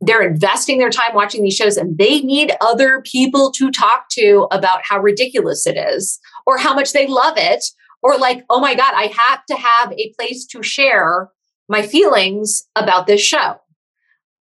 They're 0.00 0.22
investing 0.22 0.78
their 0.78 0.90
time 0.90 1.14
watching 1.14 1.42
these 1.42 1.56
shows 1.56 1.76
and 1.76 1.98
they 1.98 2.20
need 2.20 2.52
other 2.60 3.02
people 3.02 3.50
to 3.52 3.70
talk 3.70 4.08
to 4.12 4.46
about 4.52 4.80
how 4.84 4.98
ridiculous 5.00 5.66
it 5.66 5.76
is 5.76 6.20
or 6.46 6.56
how 6.56 6.74
much 6.74 6.92
they 6.92 7.06
love 7.06 7.34
it 7.36 7.64
or 8.02 8.16
like, 8.16 8.44
oh 8.48 8.60
my 8.60 8.74
God, 8.74 8.92
I 8.94 9.12
have 9.28 9.44
to 9.46 9.56
have 9.56 9.92
a 9.92 10.12
place 10.18 10.46
to 10.46 10.62
share 10.62 11.30
my 11.68 11.82
feelings 11.82 12.64
about 12.76 13.06
this 13.06 13.20
show 13.20 13.56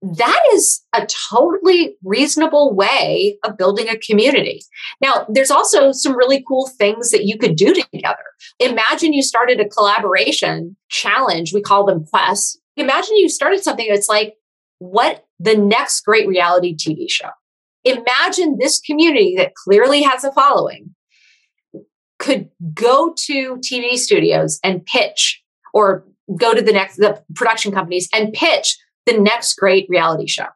that 0.03 0.43
is 0.53 0.83
a 0.93 1.07
totally 1.07 1.97
reasonable 2.03 2.75
way 2.75 3.39
of 3.45 3.57
building 3.57 3.89
a 3.89 3.99
community. 3.99 4.65
Now, 5.01 5.27
there's 5.29 5.51
also 5.51 5.93
some 5.93 6.17
really 6.17 6.45
cool 6.47 6.67
things 6.67 7.13
that 7.13 7.25
you 7.25 7.39
could 7.39 7.55
do 7.55 7.73
together. 7.73 8.17
Imagine 8.59 9.13
you 9.13 9.23
started 9.23 9.61
a 9.61 9.69
collaboration 9.69 10.77
challenge. 10.89 11.55
We 11.55 11.63
call 11.63 11.87
them 11.87 12.05
quests. 12.05 12.59
Imagine 12.77 13.17
you 13.17 13.29
started 13.29 13.63
something 13.63 13.87
that's 13.89 14.09
like, 14.09 14.35
what 14.81 15.25
the 15.43 15.57
next 15.57 16.03
great 16.03 16.29
reality 16.29 16.75
TV 16.75 17.11
show? 17.11 17.31
Imagine 17.85 18.59
this 18.61 18.81
community 18.81 19.35
that 19.37 19.55
clearly 19.55 20.03
has 20.03 20.25
a 20.25 20.33
following 20.33 20.95
could 22.19 22.49
go 22.73 23.13
to 23.17 23.57
TV 23.57 23.97
studios 23.97 24.61
and 24.63 24.87
pitch 24.87 25.43
or 25.75 26.07
go 26.39 26.55
to 26.55 26.63
the 26.63 26.73
next 26.73 26.97
the 26.97 27.21
production 27.35 27.73
companies 27.73 28.09
and 28.15 28.33
pitch 28.33 28.79
the 29.07 29.19
next 29.19 29.55
great 29.55 29.87
reality 29.89 30.29
show. 30.29 30.47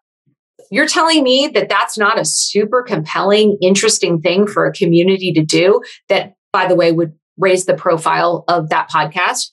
You're 0.70 0.86
telling 0.86 1.24
me 1.24 1.48
that 1.54 1.68
that's 1.68 1.98
not 1.98 2.20
a 2.20 2.24
super 2.24 2.82
compelling, 2.82 3.58
interesting 3.60 4.20
thing 4.20 4.46
for 4.46 4.66
a 4.66 4.72
community 4.72 5.32
to 5.32 5.44
do 5.44 5.80
that, 6.08 6.34
by 6.52 6.66
the 6.66 6.76
way, 6.76 6.92
would 6.92 7.12
raise 7.36 7.66
the 7.66 7.74
profile 7.74 8.44
of 8.48 8.68
that 8.70 8.88
podcast, 8.90 9.50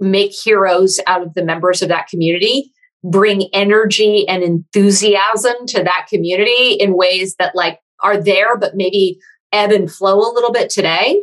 make 0.00 0.32
heroes 0.32 0.98
out 1.06 1.22
of 1.22 1.34
the 1.34 1.44
members 1.44 1.82
of 1.82 1.88
that 1.88 2.08
community, 2.08 2.72
bring 3.02 3.48
energy 3.52 4.26
and 4.28 4.42
enthusiasm 4.42 5.54
to 5.68 5.82
that 5.82 6.06
community 6.08 6.74
in 6.74 6.96
ways 6.96 7.36
that 7.38 7.54
like 7.54 7.78
are 8.02 8.20
there, 8.22 8.58
but 8.58 8.72
maybe 8.74 9.18
ebb 9.52 9.72
and 9.72 9.90
flow 9.90 10.18
a 10.18 10.32
little 10.32 10.52
bit 10.52 10.70
today. 10.70 11.22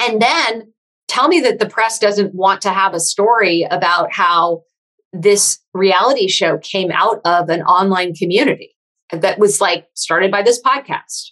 And 0.00 0.20
then 0.20 0.72
tell 1.08 1.28
me 1.28 1.40
that 1.40 1.58
the 1.58 1.68
press 1.68 1.98
doesn't 1.98 2.34
want 2.34 2.62
to 2.62 2.70
have 2.70 2.94
a 2.94 3.00
story 3.00 3.66
about 3.70 4.12
how 4.12 4.62
this 5.12 5.58
reality 5.74 6.28
show 6.28 6.58
came 6.58 6.90
out 6.90 7.20
of 7.24 7.48
an 7.48 7.62
online 7.62 8.14
community 8.14 8.74
that 9.12 9.38
was 9.38 9.60
like 9.60 9.86
started 9.94 10.30
by 10.30 10.42
this 10.42 10.60
podcast. 10.60 11.30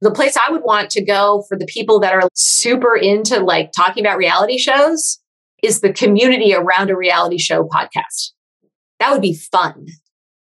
The 0.00 0.10
place 0.10 0.36
I 0.36 0.50
would 0.50 0.62
want 0.62 0.90
to 0.90 1.04
go 1.04 1.44
for 1.48 1.56
the 1.56 1.66
people 1.66 2.00
that 2.00 2.14
are 2.14 2.28
super 2.34 2.96
into 2.96 3.38
like 3.38 3.70
talking 3.72 4.04
about 4.04 4.18
reality 4.18 4.58
shows 4.58 5.20
is 5.62 5.80
the 5.80 5.92
community 5.92 6.54
around 6.54 6.90
a 6.90 6.96
reality 6.96 7.38
show 7.38 7.64
podcast. 7.64 8.32
That 9.00 9.12
would 9.12 9.22
be 9.22 9.34
fun. 9.34 9.86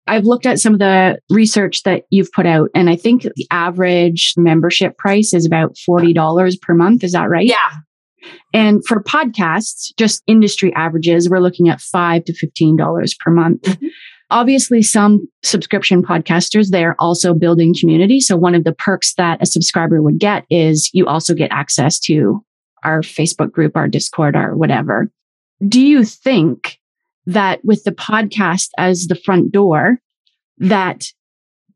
I've 0.07 0.25
looked 0.25 0.45
at 0.45 0.59
some 0.59 0.73
of 0.73 0.79
the 0.79 1.17
research 1.29 1.83
that 1.83 2.03
you've 2.11 2.31
put 2.31 2.45
out, 2.45 2.69
and 2.75 2.89
I 2.89 2.95
think 2.95 3.23
the 3.23 3.47
average 3.51 4.35
membership 4.37 4.97
price 4.97 5.33
is 5.33 5.45
about 5.45 5.75
$40 5.75 6.61
per 6.61 6.73
month. 6.75 7.03
Is 7.03 7.13
that 7.13 7.29
right? 7.29 7.45
Yeah. 7.45 7.71
And 8.53 8.85
for 8.85 9.03
podcasts, 9.03 9.91
just 9.97 10.23
industry 10.27 10.73
averages, 10.75 11.29
we're 11.29 11.39
looking 11.39 11.69
at 11.69 11.81
five 11.81 12.23
to 12.25 12.33
$15 12.33 13.19
per 13.19 13.31
month. 13.31 13.63
Mm-hmm. 13.63 13.87
Obviously, 14.31 14.81
some 14.81 15.27
subscription 15.43 16.01
podcasters, 16.01 16.69
they're 16.69 16.95
also 16.99 17.33
building 17.33 17.75
community. 17.79 18.19
So 18.19 18.35
one 18.35 18.55
of 18.55 18.63
the 18.63 18.73
perks 18.73 19.13
that 19.15 19.41
a 19.41 19.45
subscriber 19.45 20.01
would 20.01 20.19
get 20.19 20.45
is 20.49 20.89
you 20.93 21.05
also 21.05 21.35
get 21.35 21.51
access 21.51 21.99
to 22.01 22.43
our 22.83 23.01
Facebook 23.01 23.51
group, 23.51 23.75
our 23.75 23.87
Discord, 23.87 24.35
our 24.35 24.55
whatever. 24.55 25.11
Do 25.67 25.79
you 25.79 26.03
think 26.03 26.79
that 27.25 27.63
with 27.63 27.83
the 27.83 27.91
podcast 27.91 28.69
as 28.77 29.07
the 29.07 29.15
front 29.15 29.51
door, 29.51 29.99
that 30.57 31.05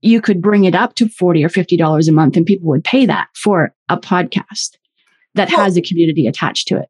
you 0.02 0.22
could 0.22 0.42
bring 0.42 0.64
it 0.64 0.76
up 0.76 0.96
to 0.96 1.10
40 1.10 1.44
or 1.44 1.50
$50 1.50 2.08
a 2.08 2.12
month 2.12 2.38
and 2.38 2.46
people 2.46 2.68
would 2.70 2.84
pay 2.84 3.06
that 3.06 3.28
for 3.36 3.74
a 3.90 3.98
podcast? 3.98 4.78
that 5.36 5.50
well, 5.50 5.60
has 5.60 5.78
a 5.78 5.82
community 5.82 6.28
attached 6.28 6.68
to 6.68 6.78
it. 6.78 6.90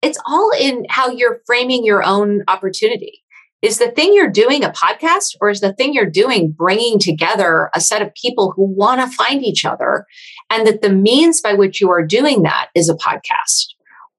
It's 0.00 0.18
all 0.26 0.50
in 0.58 0.84
how 0.88 1.10
you're 1.10 1.40
framing 1.46 1.84
your 1.84 2.02
own 2.02 2.42
opportunity. 2.48 3.22
Is 3.60 3.78
the 3.78 3.92
thing 3.92 4.12
you're 4.12 4.30
doing 4.30 4.64
a 4.64 4.70
podcast 4.70 5.36
or 5.40 5.48
is 5.48 5.60
the 5.60 5.72
thing 5.72 5.94
you're 5.94 6.10
doing 6.10 6.50
bringing 6.50 6.98
together 6.98 7.70
a 7.74 7.80
set 7.80 8.02
of 8.02 8.12
people 8.20 8.52
who 8.56 8.64
want 8.64 9.00
to 9.00 9.16
find 9.16 9.44
each 9.44 9.64
other? 9.64 10.04
And 10.50 10.66
that 10.66 10.82
the 10.82 10.90
means 10.90 11.40
by 11.40 11.54
which 11.54 11.80
you 11.80 11.88
are 11.90 12.04
doing 12.04 12.42
that 12.42 12.70
is 12.74 12.88
a 12.88 12.96
podcast 12.96 13.66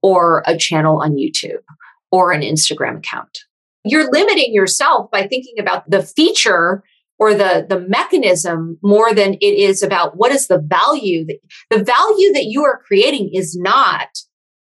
or 0.01 0.43
a 0.47 0.57
channel 0.57 1.01
on 1.01 1.15
YouTube 1.15 1.61
or 2.09 2.31
an 2.31 2.41
Instagram 2.41 2.99
account. 2.99 3.39
You're 3.85 4.09
limiting 4.11 4.53
yourself 4.53 5.11
by 5.11 5.27
thinking 5.27 5.55
about 5.59 5.89
the 5.89 6.03
feature 6.03 6.83
or 7.19 7.33
the 7.33 7.65
the 7.67 7.79
mechanism 7.81 8.77
more 8.81 9.13
than 9.13 9.35
it 9.35 9.45
is 9.45 9.83
about 9.83 10.17
what 10.17 10.31
is 10.31 10.47
the 10.47 10.59
value 10.59 11.25
that 11.25 11.39
the 11.69 11.83
value 11.83 12.33
that 12.33 12.45
you 12.45 12.63
are 12.63 12.81
creating 12.85 13.29
is 13.33 13.57
not 13.57 14.07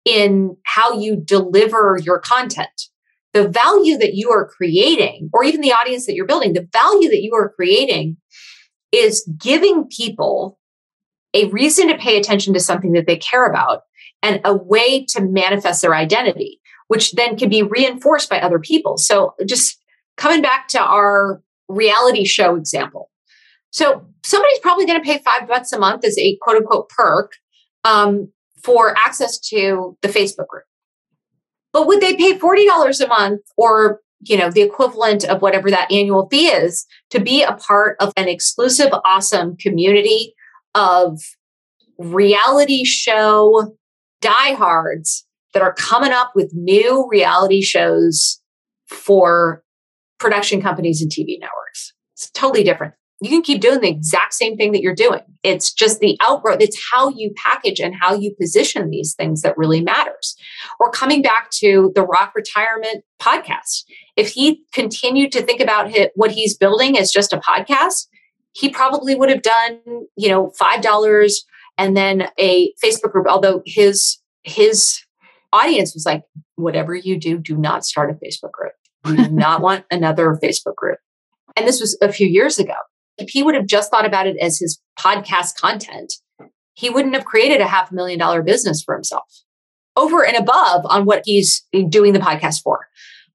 in 0.06 0.56
how 0.66 0.94
you 1.00 1.16
deliver 1.16 2.00
your 2.04 2.20
content. 2.20 2.70
The 3.34 3.48
value 3.48 3.98
that 3.98 4.16
you 4.16 4.30
are 4.32 4.48
creating 4.48 5.30
or 5.34 5.44
even 5.44 5.62
the 5.62 5.72
audience 5.72 6.06
that 6.06 6.16
you're 6.16 6.26
building 6.26 6.54
the 6.54 6.68
value 6.74 7.10
that 7.10 7.22
you 7.22 7.34
are 7.34 7.50
creating 7.50 8.18
is 8.92 9.28
giving 9.40 9.88
people 9.88 10.60
a 11.34 11.46
reason 11.50 11.88
to 11.88 11.98
pay 11.98 12.18
attention 12.20 12.54
to 12.54 12.60
something 12.60 12.92
that 12.94 13.08
they 13.08 13.16
care 13.16 13.46
about 13.46 13.84
and 14.22 14.42
a 14.44 14.54
way 14.54 15.06
to 15.06 15.22
manifest 15.22 15.82
their 15.82 15.96
identity 15.96 16.61
which 16.92 17.14
then 17.14 17.38
can 17.38 17.48
be 17.48 17.64
reinforced 17.64 18.30
by 18.30 18.38
other 18.42 18.60
people 18.60 18.98
so 18.98 19.34
just 19.46 19.78
coming 20.18 20.42
back 20.42 20.68
to 20.68 20.80
our 20.80 21.42
reality 21.68 22.26
show 22.26 22.56
example. 22.56 23.10
So 23.72 24.06
somebody's 24.26 24.60
probably 24.60 24.86
going 24.86 25.02
to 25.02 25.06
pay 25.06 25.20
five 25.20 25.48
bucks 25.48 25.72
a 25.72 25.80
month 25.80 26.06
as 26.06 26.18
a 26.18 26.38
quote 26.42 26.58
unquote 26.58 26.90
perk 26.90 27.34
um, 27.84 28.32
for 28.64 28.96
access 28.98 29.40
to 29.50 29.98
the 30.02 30.10
Facebook 30.10 30.48
group. 30.48 30.66
But 31.74 31.88
would 31.88 32.02
they 32.02 32.16
pay 32.16 32.38
$40 32.38 33.04
a 33.04 33.08
month 33.08 33.42
or 33.58 34.02
you 34.24 34.38
know 34.38 34.52
the 34.52 34.62
equivalent 34.62 35.24
of 35.24 35.42
whatever 35.42 35.72
that 35.72 35.92
annual 35.92 36.28
fee 36.30 36.48
is 36.48 36.86
to 37.10 37.20
be 37.20 37.42
a 37.42 37.54
part 37.54 37.96
of 38.00 38.14
an 38.18 38.28
exclusive 38.28 38.92
awesome 39.04 39.58
community 39.58 40.36
of 40.76 41.20
reality 41.98 42.84
show 42.84 43.76
diehards 44.22 45.26
that 45.54 45.62
are 45.62 45.74
coming 45.74 46.12
up 46.12 46.32
with 46.36 46.52
new 46.54 47.08
reality 47.10 47.62
shows 47.62 48.40
for 48.88 49.64
production 50.20 50.62
companies 50.62 51.02
and 51.02 51.12
TV 51.12 51.40
networks. 51.40 51.94
It's 52.14 52.30
totally 52.32 52.64
different. 52.64 52.94
You 53.24 53.30
can 53.30 53.44
keep 53.44 53.62
doing 53.62 53.82
the 53.82 53.90
exact 53.90 54.34
same 54.34 54.58
thing 54.58 54.72
that 54.72 54.82
you're 54.82 54.96
doing. 54.96 55.22
It's 55.44 55.72
just 55.72 56.00
the 56.00 56.18
outgrowth. 56.22 56.60
It's 56.60 56.82
how 56.92 57.10
you 57.10 57.32
package 57.36 57.80
and 57.80 57.94
how 57.94 58.16
you 58.16 58.34
position 58.40 58.90
these 58.90 59.14
things 59.14 59.44
that 59.44 59.58
really 59.58 59.82
matters. 59.82 60.36
Or 60.80 60.90
coming 60.90 61.22
back 61.22 61.52
to 61.60 61.92
the 61.94 62.04
Rock 62.04 62.34
Retirement 62.36 63.04
podcast. 63.22 63.84
If 64.16 64.32
he 64.32 64.64
continued 64.74 65.32
to 65.34 65.44
think 65.44 65.62
about 65.62 65.92
what 66.16 66.32
he's 66.32 66.58
building 66.58 66.98
as 66.98 67.12
just 67.12 67.32
a 67.32 67.38
podcast, 67.38 68.08
he 68.54 68.70
probably 68.70 69.14
would 69.14 69.30
have 69.30 69.44
done, 69.44 69.80
you 70.16 70.30
know, 70.30 70.52
$5 70.60 71.34
and 71.78 71.96
then 71.96 72.28
a 72.40 72.74
Facebook 72.84 73.12
group, 73.12 73.28
although 73.28 73.62
his 73.66 74.18
his 74.44 75.00
audience 75.54 75.94
was 75.94 76.06
like, 76.06 76.24
whatever 76.56 76.96
you 76.96 77.20
do, 77.20 77.38
do 77.38 77.58
not 77.58 77.86
start 77.86 78.10
a 78.10 78.14
Facebook 78.14 78.52
group. 78.52 78.74
We 79.06 79.16
do 79.16 79.32
not 79.32 79.62
want 79.62 79.86
another 79.92 80.38
Facebook 80.42 80.76
group. 80.76 81.00
And 81.56 81.68
this 81.68 81.82
was 81.82 81.98
a 82.02 82.12
few 82.12 82.28
years 82.28 82.60
ago. 82.60 82.76
If 83.18 83.30
he 83.30 83.44
would 83.44 83.56
have 83.56 83.68
just 83.68 83.92
thought 83.92 84.06
about 84.06 84.28
it 84.28 84.38
as 84.42 84.60
his 84.60 84.82
podcast 85.00 85.56
content, 85.56 86.14
he 86.74 86.90
wouldn't 86.90 87.16
have 87.16 87.26
created 87.26 87.62
a 87.62 87.68
half 87.68 87.92
a 87.92 87.96
million 87.96 88.20
dollar 88.20 88.42
business 88.42 88.82
for 88.82 88.96
himself 88.96 89.26
over 89.98 90.26
and 90.26 90.38
above 90.38 90.86
on 90.86 91.06
what 91.06 91.24
he's 91.26 91.66
doing 91.90 92.14
the 92.14 92.20
podcast 92.20 92.62
for. 92.62 92.88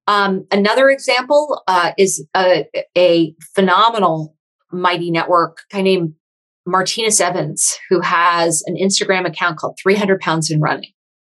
Um, 0.06 0.46
another 0.50 0.88
example 0.88 1.62
uh, 1.66 1.92
is 1.98 2.24
a, 2.36 2.66
a, 2.96 3.34
phenomenal 3.54 4.36
mighty 4.70 5.10
network 5.10 5.62
guy 5.70 5.82
named 5.82 6.14
Martinez 6.64 7.20
Evans, 7.20 7.76
who 7.88 8.00
has 8.00 8.62
an 8.66 8.76
Instagram 8.76 9.26
account 9.26 9.58
called 9.58 9.76
300 9.82 10.20
Pounds 10.20 10.50
and 10.50 10.62
Running. 10.62 10.92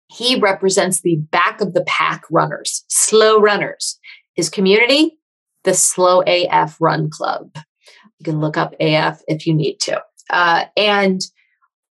He 0.09 0.39
represents 0.39 1.01
the 1.01 1.17
back 1.17 1.61
of 1.61 1.75
the 1.75 1.85
pack 1.85 2.25
runners, 2.31 2.85
slow 2.89 3.41
runners. 3.41 3.99
His 4.35 4.49
community, 4.49 5.19
the 5.65 5.75
Slow 5.75 6.23
AF 6.27 6.77
Run 6.81 7.11
Club. 7.11 7.51
You 8.19 8.25
can 8.25 8.41
look 8.41 8.57
up 8.57 8.75
AF 8.81 9.21
if 9.29 9.47
you 9.47 9.55
need 9.55 9.81
to. 9.81 10.03
Uh, 10.31 10.65
and 10.77 11.21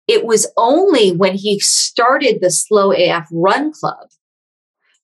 it 0.08 0.26
was 0.26 0.48
only 0.58 1.12
when 1.12 1.36
he 1.36 1.60
started 1.60 2.40
the 2.40 2.52
Slow 2.52 2.92
AF 2.92 3.28
Run 3.32 3.72
Club 3.74 4.10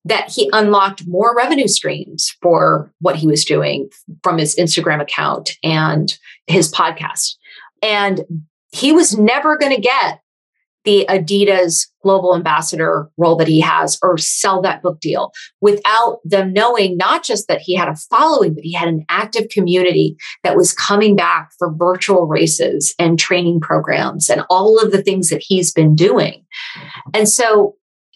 that 0.05 0.31
he 0.31 0.49
unlocked 0.53 1.07
more 1.07 1.35
revenue 1.35 1.67
streams 1.67 2.35
for 2.41 2.91
what 3.01 3.15
he 3.15 3.27
was 3.27 3.45
doing 3.45 3.89
from 4.23 4.37
his 4.37 4.55
Instagram 4.55 5.01
account 5.01 5.57
and 5.63 6.17
his 6.47 6.71
podcast. 6.71 7.35
And 7.83 8.21
he 8.71 8.91
was 8.91 9.17
never 9.17 9.57
going 9.57 9.75
to 9.75 9.81
get 9.81 10.21
the 10.83 11.05
Adidas 11.09 11.87
global 12.01 12.35
ambassador 12.35 13.09
role 13.17 13.35
that 13.35 13.47
he 13.47 13.59
has 13.59 13.99
or 14.01 14.17
sell 14.17 14.61
that 14.61 14.81
book 14.81 14.99
deal 14.99 15.31
without 15.61 16.19
them 16.23 16.51
knowing 16.51 16.97
not 16.97 17.23
just 17.23 17.47
that 17.47 17.61
he 17.61 17.75
had 17.75 17.87
a 17.87 17.95
following, 17.95 18.55
but 18.55 18.63
he 18.63 18.73
had 18.73 18.87
an 18.87 19.05
active 19.09 19.49
community 19.49 20.15
that 20.43 20.55
was 20.55 20.73
coming 20.73 21.15
back 21.15 21.51
for 21.59 21.73
virtual 21.73 22.25
races 22.25 22.95
and 22.97 23.19
training 23.19 23.59
programs 23.59 24.29
and 24.29 24.43
all 24.49 24.79
of 24.79 24.91
the 24.91 25.03
things 25.03 25.29
that 25.29 25.43
he's 25.45 25.71
been 25.71 25.95
doing. 25.95 26.43
And 27.13 27.29
so 27.29 27.75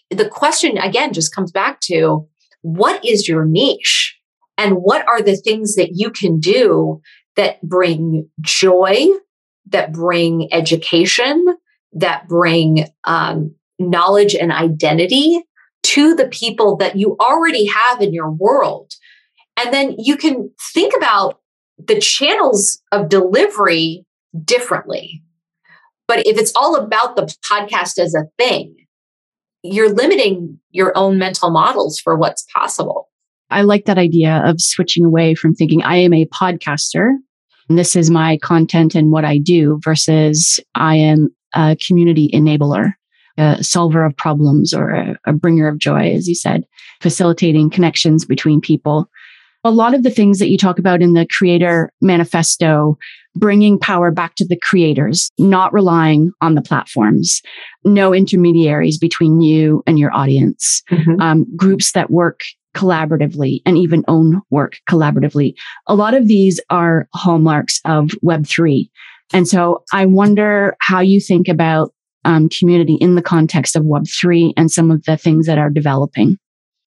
the 0.10 0.28
question 0.28 0.78
again 0.78 1.14
just 1.14 1.34
comes 1.34 1.52
back 1.52 1.80
to 1.82 2.28
what 2.62 3.04
is 3.06 3.28
your 3.28 3.46
niche 3.46 4.18
and 4.58 4.76
what 4.76 5.08
are 5.08 5.22
the 5.22 5.36
things 5.36 5.76
that 5.76 5.92
you 5.94 6.10
can 6.10 6.40
do 6.40 7.02
that 7.36 7.62
bring 7.62 8.30
joy, 8.42 9.06
that 9.68 9.92
bring 9.92 10.48
education, 10.52 11.46
that 11.96 12.28
bring 12.28 12.88
um, 13.06 13.56
knowledge 13.80 14.36
and 14.36 14.52
identity 14.52 15.44
to 15.84 16.16
the 16.16 16.28
people 16.28 16.78
that 16.78 16.96
you 16.96 17.16
already 17.20 17.66
have 17.66 18.02
in 18.02 18.14
your 18.14 18.32
world. 18.32 18.92
And 19.58 19.74
then 19.74 19.96
you 19.98 20.18
can 20.18 20.52
think 20.74 20.94
about 20.96 21.40
the 21.78 22.00
channels 22.00 22.82
of 22.92 23.10
delivery 23.10 24.06
differently. 24.44 25.24
But 26.08 26.26
if 26.28 26.38
it's 26.38 26.54
all 26.56 26.76
about 26.76 27.16
the 27.16 27.24
podcast 27.44 27.98
as 27.98 28.14
a 28.14 28.26
thing, 28.38 28.76
you're 29.64 29.94
limiting 29.94 30.60
your 30.72 30.96
own 30.96 31.18
mental 31.18 31.50
models 31.50 32.00
for 32.00 32.16
what's 32.16 32.46
possible. 32.54 33.10
I 33.50 33.62
like 33.62 33.86
that 33.86 33.98
idea 33.98 34.42
of 34.46 34.62
switching 34.62 35.06
away 35.06 35.36
from 35.36 35.54
thinking 35.54 35.84
I 35.84 35.98
am 35.98 36.14
a 36.14 36.26
podcaster. 36.28 37.12
And 37.70 37.80
this 37.80 37.96
is 37.96 38.12
my 38.12 38.38
content 38.38 38.96
and 38.96 39.12
what 39.12 39.26
I 39.26 39.38
do 39.38 39.80
versus 39.84 40.60
I 40.76 40.96
am 40.96 41.30
a 41.56 41.78
community 41.86 42.30
enabler, 42.34 42.94
a 43.38 43.64
solver 43.64 44.04
of 44.04 44.16
problems 44.16 44.74
or 44.74 44.90
a, 44.90 45.18
a 45.26 45.34
bringer 45.34 45.68
of 45.68 45.78
joy, 45.78 46.12
as 46.12 46.28
you 46.28 46.36
said, 46.36 46.66
facilitating 47.02 47.70
connections 47.70 48.26
between 48.26 48.62
people. 48.62 49.10
A 49.64 49.72
lot 49.72 49.96
of 49.96 50.04
the 50.04 50.12
things 50.12 50.38
that 50.40 50.50
you 50.50 50.58
talk 50.58 50.78
about 50.78 51.02
in 51.02 51.14
the 51.14 51.28
creator 51.30 51.92
manifesto 52.02 52.98
bringing 53.36 53.78
power 53.78 54.12
back 54.12 54.36
to 54.36 54.46
the 54.46 54.58
creators, 54.58 55.32
not 55.38 55.74
relying 55.74 56.32
on 56.42 56.56
the 56.56 56.62
platforms, 56.62 57.42
no 57.84 58.14
intermediaries 58.14 58.98
between 58.98 59.42
you 59.42 59.84
and 59.86 60.00
your 60.00 60.14
audience, 60.14 60.82
mm-hmm. 60.90 61.20
um, 61.20 61.46
groups 61.56 61.92
that 61.92 62.10
work 62.10 62.44
collaboratively 62.76 63.62
and 63.66 63.78
even 63.78 64.04
own 64.08 64.42
work 64.50 64.78
collaboratively. 64.90 65.54
A 65.88 65.96
lot 65.96 66.14
of 66.14 66.28
these 66.28 66.60
are 66.70 67.08
hallmarks 67.14 67.80
of 67.86 68.08
Web3. 68.24 68.90
And 69.34 69.48
so 69.48 69.84
I 69.92 70.06
wonder 70.06 70.76
how 70.82 71.00
you 71.00 71.20
think 71.20 71.48
about 71.48 71.94
um, 72.24 72.50
community 72.50 72.96
in 72.96 73.16
the 73.16 73.22
context 73.22 73.76
of 73.76 73.84
Web3 73.84 74.54
and 74.58 74.72
some 74.72 74.92
of 74.92 75.04
the 75.04 75.18
things 75.18 75.46
that 75.46 75.58
are 75.58 75.70
developing. 75.70 76.38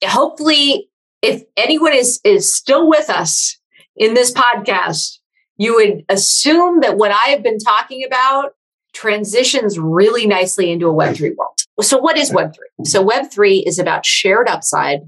Hopefully, 0.05 0.89
if 1.23 1.43
anyone 1.57 1.95
is, 1.95 2.21
is 2.25 2.55
still 2.55 2.89
with 2.89 3.09
us 3.11 3.59
in 3.97 4.15
this 4.15 4.33
podcast, 4.33 5.19
you 5.57 5.75
would 5.75 6.05
assume 6.09 6.81
that 6.81 6.97
what 6.97 7.11
I 7.11 7.31
have 7.31 7.43
been 7.43 7.59
talking 7.59 8.05
about 8.05 8.55
transitions 8.93 9.79
really 9.79 10.27
nicely 10.27 10.71
into 10.71 10.87
a 10.87 10.95
Web3 10.95 11.37
world. 11.37 11.59
So, 11.81 11.99
what 11.99 12.17
is 12.17 12.33
Web3? 12.33 12.57
So, 12.85 13.05
Web3 13.05 13.65
is 13.67 13.79
about 13.79 14.07
shared 14.07 14.49
upside 14.49 15.01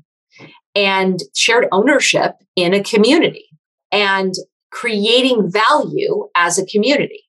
and 0.74 1.20
shared 1.34 1.66
ownership 1.72 2.36
in 2.56 2.74
a 2.74 2.82
community 2.82 3.48
and 3.90 4.34
creating 4.70 5.50
value 5.50 6.28
as 6.34 6.58
a 6.58 6.66
community. 6.66 7.24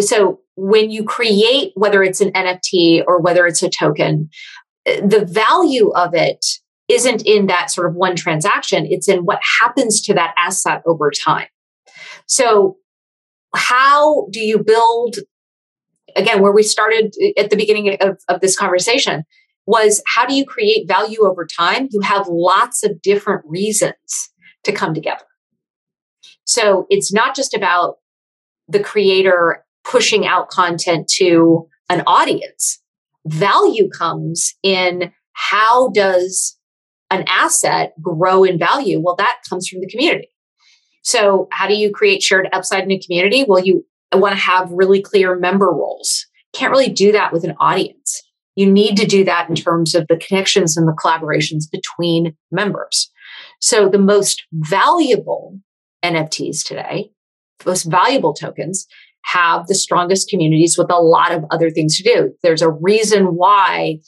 So, 0.00 0.40
when 0.56 0.90
you 0.90 1.04
create, 1.04 1.72
whether 1.74 2.02
it's 2.02 2.20
an 2.20 2.32
NFT 2.32 3.04
or 3.06 3.20
whether 3.20 3.46
it's 3.46 3.62
a 3.62 3.68
token, 3.68 4.28
the 4.84 5.24
value 5.28 5.90
of 5.90 6.14
it 6.14 6.44
isn't 6.88 7.22
in 7.26 7.46
that 7.46 7.70
sort 7.70 7.88
of 7.88 7.94
one 7.94 8.14
transaction, 8.14 8.86
it's 8.88 9.08
in 9.08 9.20
what 9.20 9.40
happens 9.60 10.02
to 10.02 10.14
that 10.14 10.34
asset 10.36 10.82
over 10.86 11.10
time. 11.10 11.48
So, 12.26 12.76
how 13.54 14.26
do 14.30 14.40
you 14.40 14.62
build, 14.62 15.16
again, 16.16 16.42
where 16.42 16.52
we 16.52 16.62
started 16.62 17.14
at 17.36 17.50
the 17.50 17.56
beginning 17.56 17.96
of, 18.00 18.18
of 18.28 18.40
this 18.40 18.56
conversation 18.56 19.22
was 19.66 20.02
how 20.06 20.26
do 20.26 20.34
you 20.34 20.44
create 20.44 20.88
value 20.88 21.24
over 21.24 21.46
time? 21.46 21.88
You 21.90 22.00
have 22.00 22.26
lots 22.28 22.84
of 22.84 23.00
different 23.00 23.42
reasons 23.46 24.30
to 24.64 24.72
come 24.72 24.92
together. 24.92 25.24
So, 26.44 26.86
it's 26.90 27.12
not 27.12 27.34
just 27.34 27.54
about 27.54 27.96
the 28.68 28.80
creator 28.80 29.64
pushing 29.84 30.26
out 30.26 30.48
content 30.48 31.08
to 31.16 31.68
an 31.90 32.02
audience. 32.06 32.80
Value 33.26 33.88
comes 33.90 34.54
in 34.62 35.12
how 35.32 35.90
does 35.90 36.56
an 37.10 37.24
asset 37.28 37.92
grow 38.00 38.44
in 38.44 38.58
value? 38.58 39.00
Well, 39.00 39.16
that 39.16 39.40
comes 39.48 39.68
from 39.68 39.80
the 39.80 39.88
community. 39.88 40.28
So, 41.02 41.48
how 41.50 41.68
do 41.68 41.74
you 41.74 41.90
create 41.90 42.22
shared 42.22 42.48
upside 42.52 42.84
in 42.84 42.90
a 42.90 42.98
community? 42.98 43.44
Well, 43.46 43.64
you 43.64 43.84
want 44.12 44.34
to 44.34 44.40
have 44.40 44.70
really 44.70 45.02
clear 45.02 45.38
member 45.38 45.66
roles. 45.66 46.26
Can't 46.54 46.72
really 46.72 46.90
do 46.90 47.12
that 47.12 47.32
with 47.32 47.44
an 47.44 47.54
audience. 47.60 48.22
You 48.56 48.70
need 48.70 48.96
to 48.96 49.06
do 49.06 49.24
that 49.24 49.48
in 49.48 49.54
terms 49.54 49.94
of 49.94 50.06
the 50.08 50.16
connections 50.16 50.76
and 50.76 50.86
the 50.86 50.92
collaborations 50.92 51.64
between 51.70 52.36
members. 52.50 53.10
So, 53.60 53.88
the 53.88 53.98
most 53.98 54.44
valuable 54.52 55.58
NFTs 56.04 56.64
today, 56.64 57.10
most 57.64 57.84
valuable 57.84 58.34
tokens, 58.34 58.86
have 59.24 59.66
the 59.66 59.74
strongest 59.74 60.28
communities 60.28 60.76
with 60.76 60.90
a 60.90 61.00
lot 61.00 61.32
of 61.32 61.44
other 61.50 61.70
things 61.70 61.96
to 61.96 62.02
do. 62.02 62.34
There's 62.42 62.62
a 62.62 62.70
reason 62.70 63.36
why 63.36 64.00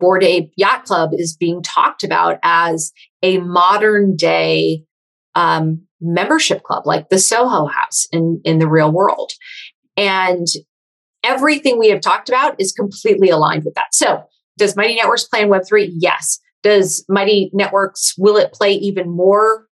Bored 0.00 0.24
Ape 0.24 0.50
Yacht 0.56 0.84
Club 0.84 1.10
is 1.12 1.36
being 1.36 1.62
talked 1.62 2.02
about 2.02 2.38
as 2.42 2.92
a 3.22 3.38
modern 3.38 4.16
day 4.16 4.82
um, 5.34 5.86
membership 6.00 6.62
club 6.62 6.86
like 6.86 7.08
the 7.08 7.18
Soho 7.18 7.66
House 7.66 8.06
in, 8.12 8.40
in 8.44 8.58
the 8.58 8.68
real 8.68 8.90
world. 8.90 9.32
And 9.96 10.46
everything 11.22 11.78
we 11.78 11.88
have 11.90 12.00
talked 12.00 12.28
about 12.28 12.60
is 12.60 12.72
completely 12.72 13.30
aligned 13.30 13.64
with 13.64 13.74
that. 13.74 13.94
So, 13.94 14.24
does 14.58 14.76
Mighty 14.76 14.94
Networks 14.94 15.24
play 15.24 15.42
in 15.42 15.48
Web3? 15.48 15.90
Yes. 15.98 16.38
Does 16.62 17.04
Mighty 17.08 17.50
Networks, 17.52 18.14
will 18.18 18.36
it 18.36 18.52
play 18.52 18.72
even 18.72 19.08
more 19.10 19.65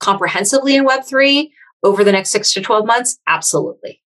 comprehensively 0.00 0.76
in 0.76 0.86
Web3 0.86 1.50
over 1.82 2.04
the 2.04 2.12
next 2.12 2.30
six 2.30 2.52
to 2.52 2.60
12 2.60 2.86
months? 2.86 3.18
Absolutely. 3.26 4.02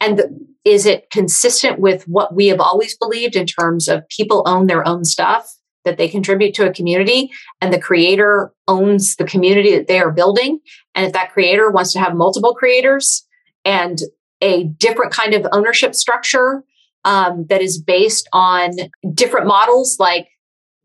And 0.00 0.18
the, 0.18 0.46
is 0.64 0.86
it 0.86 1.10
consistent 1.10 1.78
with 1.78 2.06
what 2.06 2.34
we 2.34 2.46
have 2.48 2.60
always 2.60 2.96
believed 2.96 3.36
in 3.36 3.46
terms 3.46 3.88
of 3.88 4.08
people 4.08 4.42
own 4.46 4.66
their 4.66 4.86
own 4.86 5.04
stuff 5.04 5.54
that 5.84 5.96
they 5.96 6.08
contribute 6.08 6.54
to 6.54 6.68
a 6.68 6.72
community 6.72 7.30
and 7.60 7.72
the 7.72 7.80
creator 7.80 8.52
owns 8.68 9.16
the 9.16 9.24
community 9.24 9.74
that 9.76 9.88
they 9.88 9.98
are 9.98 10.12
building. 10.12 10.60
And 10.94 11.06
if 11.06 11.12
that 11.12 11.32
creator 11.32 11.70
wants 11.70 11.92
to 11.92 12.00
have 12.00 12.14
multiple 12.14 12.54
creators 12.54 13.26
and 13.64 13.98
a 14.42 14.64
different 14.64 15.12
kind 15.12 15.34
of 15.34 15.46
ownership 15.52 15.94
structure 15.94 16.64
um, 17.04 17.46
that 17.48 17.62
is 17.62 17.80
based 17.80 18.28
on 18.32 18.72
different 19.14 19.46
models 19.46 19.96
like 19.98 20.28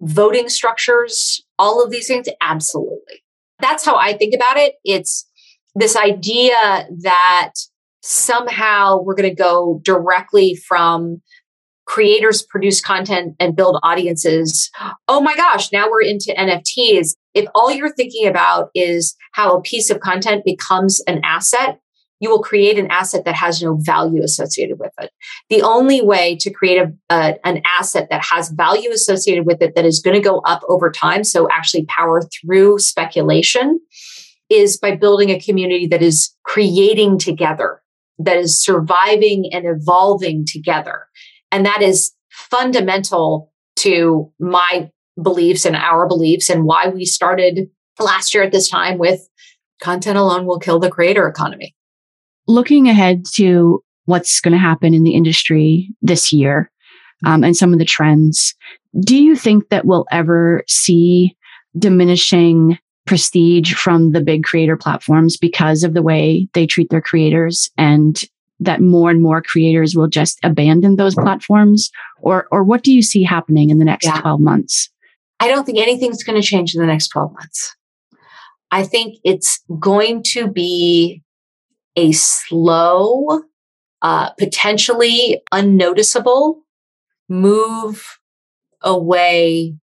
voting 0.01 0.49
structures, 0.49 1.43
all 1.59 1.83
of 1.83 1.91
these 1.91 2.07
things, 2.07 2.27
absolutely. 2.41 3.24
That's 3.65 3.83
how 3.83 3.95
I 3.95 4.13
think 4.13 4.35
about 4.35 4.57
it. 4.57 4.75
It's 4.83 5.27
this 5.73 5.95
idea 5.95 6.53
that 7.01 7.53
somehow 8.03 9.01
we're 9.01 9.15
going 9.15 9.27
to 9.27 9.35
go 9.35 9.81
directly 9.83 10.55
from 10.55 11.23
creators 11.87 12.43
produce 12.43 12.79
content 12.79 13.35
and 13.39 13.55
build 13.55 13.79
audiences. 13.81 14.69
Oh 15.07 15.19
my 15.19 15.35
gosh, 15.35 15.71
now 15.71 15.89
we're 15.89 16.03
into 16.03 16.31
NFTs. 16.37 17.15
If 17.33 17.45
all 17.55 17.71
you're 17.71 17.93
thinking 17.93 18.27
about 18.27 18.69
is 18.75 19.15
how 19.33 19.57
a 19.57 19.61
piece 19.61 19.89
of 19.89 19.99
content 19.99 20.45
becomes 20.45 21.01
an 21.07 21.21
asset, 21.23 21.79
you 22.19 22.29
will 22.29 22.41
create 22.41 22.79
an 22.79 22.89
asset 22.89 23.25
that 23.25 23.35
has 23.35 23.61
no 23.61 23.77
value 23.81 24.23
associated 24.23 24.79
with 24.79 24.91
it. 24.99 25.11
The 25.49 25.61
only 25.61 26.01
way 26.01 26.37
to 26.39 26.51
create 26.51 26.81
a, 27.09 27.35
an 27.45 27.61
asset 27.65 28.07
that 28.09 28.23
has 28.23 28.49
value 28.49 28.91
associated 28.91 29.45
with 29.45 29.61
it 29.61 29.75
that 29.75 29.85
is 29.85 29.99
going 29.99 30.15
to 30.15 30.21
go 30.21 30.39
up 30.39 30.61
over 30.69 30.91
time, 30.91 31.23
so 31.23 31.47
actually 31.51 31.85
power 31.85 32.21
through 32.21 32.79
speculation, 32.79 33.79
is 34.49 34.77
by 34.77 34.95
building 34.95 35.29
a 35.29 35.39
community 35.39 35.87
that 35.87 36.01
is 36.01 36.33
creating 36.43 37.17
together, 37.17 37.81
that 38.19 38.37
is 38.37 38.59
surviving 38.59 39.49
and 39.51 39.65
evolving 39.65 40.45
together. 40.47 41.07
And 41.51 41.65
that 41.65 41.81
is 41.81 42.13
fundamental 42.31 43.51
to 43.77 44.31
my 44.39 44.89
beliefs 45.21 45.65
and 45.65 45.75
our 45.75 46.07
beliefs 46.07 46.49
and 46.49 46.65
why 46.65 46.89
we 46.89 47.05
started 47.05 47.69
last 47.99 48.33
year 48.33 48.43
at 48.43 48.51
this 48.51 48.69
time 48.69 48.97
with 48.97 49.27
content 49.81 50.17
alone 50.17 50.45
will 50.45 50.59
kill 50.59 50.79
the 50.79 50.89
creator 50.89 51.27
economy. 51.27 51.75
Looking 52.47 52.87
ahead 52.87 53.25
to 53.35 53.83
what's 54.05 54.39
going 54.39 54.51
to 54.51 54.57
happen 54.57 54.93
in 54.93 55.03
the 55.03 55.15
industry 55.15 55.89
this 56.01 56.31
year 56.31 56.71
um, 57.25 57.43
and 57.43 57.55
some 57.55 57.73
of 57.73 57.79
the 57.79 57.85
trends, 57.85 58.53
do 58.99 59.21
you 59.21 59.35
think 59.35 59.69
that 59.69 59.85
we'll 59.85 60.05
ever 60.11 60.63
see 60.67 61.35
diminishing 61.77 62.77
prestige 63.05 63.73
from 63.73 64.11
the 64.11 64.21
big 64.21 64.43
creator 64.43 64.77
platforms 64.77 65.37
because 65.37 65.83
of 65.83 65.93
the 65.93 66.01
way 66.01 66.47
they 66.53 66.65
treat 66.65 66.89
their 66.89 67.01
creators 67.01 67.69
and 67.77 68.23
that 68.59 68.81
more 68.81 69.09
and 69.09 69.21
more 69.21 69.41
creators 69.41 69.95
will 69.95 70.07
just 70.07 70.39
abandon 70.43 70.95
those 70.95 71.15
platforms? 71.15 71.91
Or 72.19 72.47
or 72.51 72.63
what 72.63 72.83
do 72.83 72.93
you 72.93 73.01
see 73.01 73.23
happening 73.23 73.69
in 73.69 73.79
the 73.79 73.85
next 73.85 74.05
yeah. 74.05 74.21
12 74.21 74.39
months? 74.39 74.89
I 75.39 75.47
don't 75.47 75.65
think 75.65 75.77
anything's 75.77 76.23
going 76.23 76.41
to 76.41 76.47
change 76.47 76.73
in 76.73 76.81
the 76.81 76.87
next 76.87 77.09
12 77.09 77.33
months. 77.33 77.75
I 78.71 78.83
think 78.83 79.17
it's 79.23 79.61
going 79.79 80.23
to 80.23 80.47
be 80.47 81.21
a 81.95 82.11
slow 82.11 83.41
uh, 84.01 84.29
potentially 84.31 85.41
unnoticeable 85.51 86.63
move 87.29 88.19
away 88.81 89.75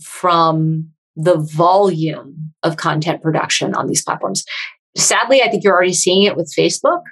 from 0.00 0.90
the 1.16 1.36
volume 1.36 2.52
of 2.62 2.76
content 2.76 3.22
production 3.22 3.74
on 3.74 3.86
these 3.86 4.02
platforms. 4.02 4.44
Sadly, 4.96 5.42
I 5.42 5.50
think 5.50 5.64
you're 5.64 5.74
already 5.74 5.92
seeing 5.92 6.24
it 6.24 6.36
with 6.36 6.52
Facebook. 6.56 7.02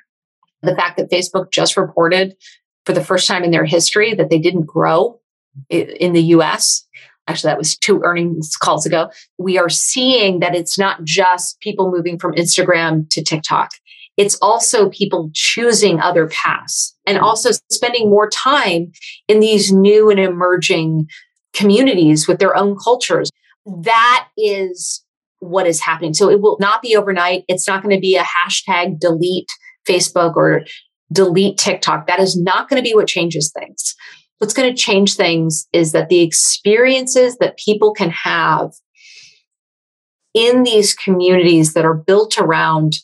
The 0.63 0.77
fact 0.77 0.97
that 0.99 1.11
Facebook 1.11 1.51
just 1.51 1.77
reported 1.77 2.37
for 2.85 2.93
the 2.93 3.05
first 3.05 3.27
time 3.27 3.45
in 3.45 3.51
their 3.51 3.65
history 3.65 4.15
that 4.15 4.31
they 4.31 4.39
didn't 4.39 4.67
grow 4.67 5.21
in 5.71 6.13
the 6.13 6.23
US. 6.23 6.87
Actually, 7.29 7.51
that 7.51 7.59
was 7.59 7.77
two 7.79 8.01
earnings 8.05 8.57
calls 8.57 8.85
ago. 8.85 9.11
We 9.39 9.59
are 9.59 9.69
seeing 9.69 10.41
that 10.41 10.55
it's 10.55 10.79
not 10.79 11.05
just 11.05 11.61
people 11.61 11.91
moving 11.91 12.19
from 12.19 12.35
Instagram 12.35 13.09
to 13.11 13.23
TikTok. 13.23 13.71
It's 14.17 14.37
also 14.43 14.91
people 14.91 15.31
choosing 15.33 16.01
other 16.01 16.27
paths 16.27 16.97
and 17.07 17.17
mm-hmm. 17.17 17.25
also 17.25 17.51
spending 17.71 18.11
more 18.11 18.29
time 18.29 18.93
in 19.29 19.41
these 19.41 19.73
new 19.73 20.11
and 20.11 20.21
emerging 20.21 21.07
communities 21.55 22.27
with 22.27 22.39
their 22.39 22.57
own 22.57 22.77
cultures 22.83 23.31
that 23.67 24.29
is 24.37 25.05
what 25.41 25.67
is 25.67 25.81
happening. 25.81 26.15
So 26.15 26.31
it 26.31 26.41
will 26.41 26.57
not 26.61 26.83
be 26.83 26.97
overnight. 26.97 27.45
It's 27.49 27.67
not 27.67 27.83
going 27.83 27.95
to 27.95 28.01
be 28.01 28.17
a 28.17 28.23
hashtag 28.23 28.99
delete 28.99 29.49
Facebook 29.89 30.37
or 30.37 30.65
delete 31.13 31.59
TikTok. 31.59 32.07
That 32.07 32.21
is 32.21 32.41
not 32.41 32.69
going 32.69 32.83
to 32.83 32.89
be 32.89 32.95
what 32.95 33.09
changes 33.09 33.53
things. 33.53 33.95
What's 34.43 34.55
going 34.55 34.75
to 34.75 34.83
change 34.83 35.15
things 35.15 35.69
is 35.73 35.93
that 35.93 36.09
the 36.09 36.21
experiences 36.21 37.37
that 37.39 37.57
people 37.59 37.93
can 37.93 38.11
have 38.11 38.73
in 40.35 40.65
these 40.65 40.95
communities 40.95 41.75
that 41.75 41.85
are 41.85 41.95
built 41.95 42.37
around 42.39 42.95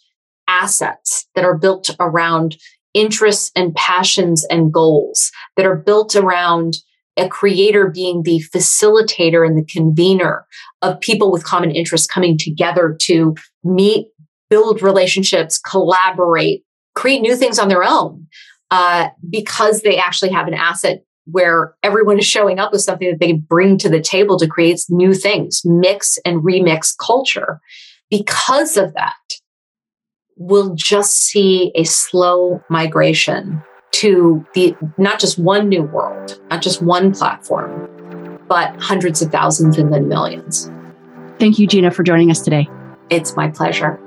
assets, 0.49 1.29
that 1.37 1.45
are 1.45 1.57
built 1.57 1.91
around 2.01 2.57
interests 2.93 3.53
and 3.55 3.73
passions 3.77 4.45
and 4.47 4.73
goals, 4.73 5.31
that 5.57 5.65
are 5.65 5.77
built 5.77 6.17
around 6.17 6.79
a 7.17 7.29
creator 7.29 7.89
being 7.89 8.25
the 8.25 8.43
facilitator 8.53 9.47
and 9.47 9.57
the 9.57 9.73
convener 9.73 10.45
of 10.83 10.99
people 10.99 11.31
with 11.31 11.45
common 11.45 11.71
interests 11.71 12.09
coming 12.09 12.37
together 12.37 12.97
to 13.03 13.37
meet, 13.63 14.09
build 14.51 14.83
relationships, 14.83 15.57
collaborate, 15.57 16.65
create 16.97 17.21
new 17.21 17.37
things 17.37 17.61
on 17.61 17.69
their 17.69 17.85
own 17.85 18.27
uh, 18.73 19.11
because 19.31 19.83
they 19.83 19.99
actually 19.99 20.33
have 20.33 20.49
an 20.49 20.55
asset 20.55 21.05
where 21.31 21.75
everyone 21.83 22.19
is 22.19 22.27
showing 22.27 22.59
up 22.59 22.73
with 22.73 22.81
something 22.81 23.11
that 23.11 23.21
they 23.21 23.33
bring 23.33 23.79
to 23.79 23.89
the 23.89 24.01
table 24.01 24.39
to 24.39 24.47
create 24.47 24.81
new 24.89 25.15
things, 25.15 25.63
mix 25.65 26.19
and 26.25 26.43
remix 26.43 26.95
culture. 26.99 27.61
Because 28.11 28.77
of 28.77 28.95
that, 28.95 29.15
we'll 30.37 30.75
just 30.75 31.17
see 31.17 31.73
a 31.75 31.85
slow 31.85 32.63
migration 32.71 33.63
to 33.91 34.45
the 34.55 34.77
not 34.97 35.19
just 35.19 35.39
one 35.39 35.69
new 35.69 35.83
world, 35.83 36.41
not 36.51 36.63
just 36.63 36.83
one 36.83 37.13
platform, 37.13 38.39
but 38.49 38.75
hundreds 38.81 39.21
of 39.21 39.31
thousands 39.31 39.77
and 39.77 39.93
then 39.93 40.09
millions. 40.09 40.71
Thank 41.39 41.59
you, 41.59 41.67
Gina, 41.67 41.91
for 41.91 42.03
joining 42.03 42.31
us 42.31 42.41
today. 42.41 42.69
It's 43.11 43.37
my 43.37 43.49
pleasure. 43.49 43.99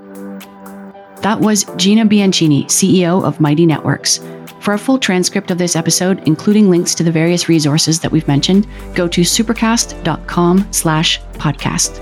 That 1.22 1.40
was 1.40 1.66
Gina 1.76 2.06
Bianchini, 2.06 2.66
CEO 2.66 3.24
of 3.24 3.40
Mighty 3.40 3.66
Networks. 3.66 4.20
For 4.62 4.76
a 4.76 4.78
full 4.78 5.00
transcript 5.00 5.50
of 5.50 5.58
this 5.58 5.76
episode, 5.76 6.22
including 6.28 6.70
links 6.70 6.94
to 6.96 7.04
the 7.04 7.12
various 7.12 7.50
resources 7.50 8.00
that 8.00 8.12
we've 8.12 8.28
mentioned, 8.28 8.68
go 8.94 9.08
to 9.08 9.22
supercast.com 9.22 10.68
slash 10.72 11.20
podcast. 11.34 11.98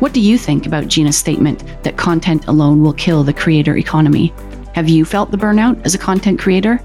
What 0.00 0.12
do 0.12 0.20
you 0.20 0.38
think 0.38 0.66
about 0.66 0.86
Gina's 0.86 1.16
statement 1.16 1.64
that 1.82 1.96
content 1.96 2.46
alone 2.46 2.80
will 2.80 2.92
kill 2.92 3.24
the 3.24 3.32
creator 3.32 3.76
economy? 3.76 4.32
Have 4.74 4.88
you 4.88 5.04
felt 5.04 5.32
the 5.32 5.36
burnout 5.36 5.84
as 5.84 5.96
a 5.96 5.98
content 5.98 6.38
creator? 6.38 6.76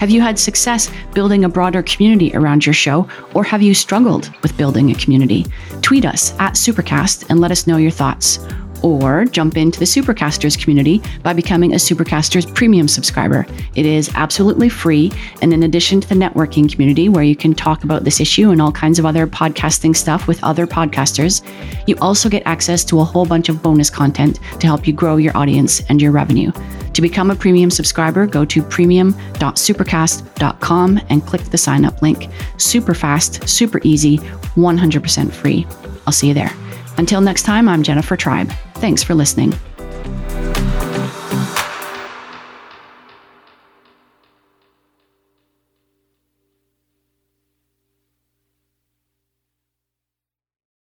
Have 0.00 0.10
you 0.10 0.20
had 0.20 0.40
success 0.40 0.90
building 1.14 1.44
a 1.44 1.48
broader 1.48 1.82
community 1.84 2.34
around 2.34 2.66
your 2.66 2.72
show, 2.72 3.06
or 3.32 3.44
have 3.44 3.62
you 3.62 3.74
struggled 3.74 4.28
with 4.42 4.56
building 4.56 4.90
a 4.90 4.94
community? 4.96 5.46
Tweet 5.82 6.04
us 6.04 6.32
at 6.40 6.54
Supercast 6.54 7.30
and 7.30 7.40
let 7.40 7.52
us 7.52 7.68
know 7.68 7.76
your 7.76 7.92
thoughts. 7.92 8.40
Or 8.84 9.24
jump 9.24 9.56
into 9.56 9.78
the 9.78 9.86
Supercasters 9.86 10.60
community 10.60 11.00
by 11.22 11.32
becoming 11.32 11.72
a 11.72 11.76
Supercasters 11.76 12.54
premium 12.54 12.86
subscriber. 12.86 13.46
It 13.74 13.86
is 13.86 14.10
absolutely 14.14 14.68
free. 14.68 15.10
And 15.40 15.54
in 15.54 15.62
addition 15.62 16.02
to 16.02 16.08
the 16.08 16.14
networking 16.14 16.70
community 16.70 17.08
where 17.08 17.24
you 17.24 17.34
can 17.34 17.54
talk 17.54 17.82
about 17.82 18.04
this 18.04 18.20
issue 18.20 18.50
and 18.50 18.60
all 18.60 18.70
kinds 18.70 18.98
of 18.98 19.06
other 19.06 19.26
podcasting 19.26 19.96
stuff 19.96 20.28
with 20.28 20.44
other 20.44 20.66
podcasters, 20.66 21.40
you 21.88 21.96
also 22.02 22.28
get 22.28 22.42
access 22.44 22.84
to 22.84 23.00
a 23.00 23.04
whole 23.04 23.24
bunch 23.24 23.48
of 23.48 23.62
bonus 23.62 23.88
content 23.88 24.38
to 24.60 24.66
help 24.66 24.86
you 24.86 24.92
grow 24.92 25.16
your 25.16 25.34
audience 25.34 25.80
and 25.88 26.02
your 26.02 26.12
revenue. 26.12 26.52
To 26.92 27.00
become 27.00 27.30
a 27.30 27.34
premium 27.34 27.70
subscriber, 27.70 28.26
go 28.26 28.44
to 28.44 28.62
premium.supercast.com 28.62 31.00
and 31.08 31.26
click 31.26 31.42
the 31.44 31.56
sign 31.56 31.86
up 31.86 32.02
link. 32.02 32.28
Super 32.58 32.92
fast, 32.92 33.48
super 33.48 33.80
easy, 33.82 34.18
100% 34.18 35.32
free. 35.32 35.66
I'll 36.06 36.12
see 36.12 36.28
you 36.28 36.34
there. 36.34 36.52
Until 36.98 37.20
next 37.20 37.42
time, 37.42 37.68
I'm 37.68 37.82
Jennifer 37.82 38.16
Tribe. 38.16 38.50
Thanks 38.74 39.02
for 39.02 39.14
listening. 39.14 39.54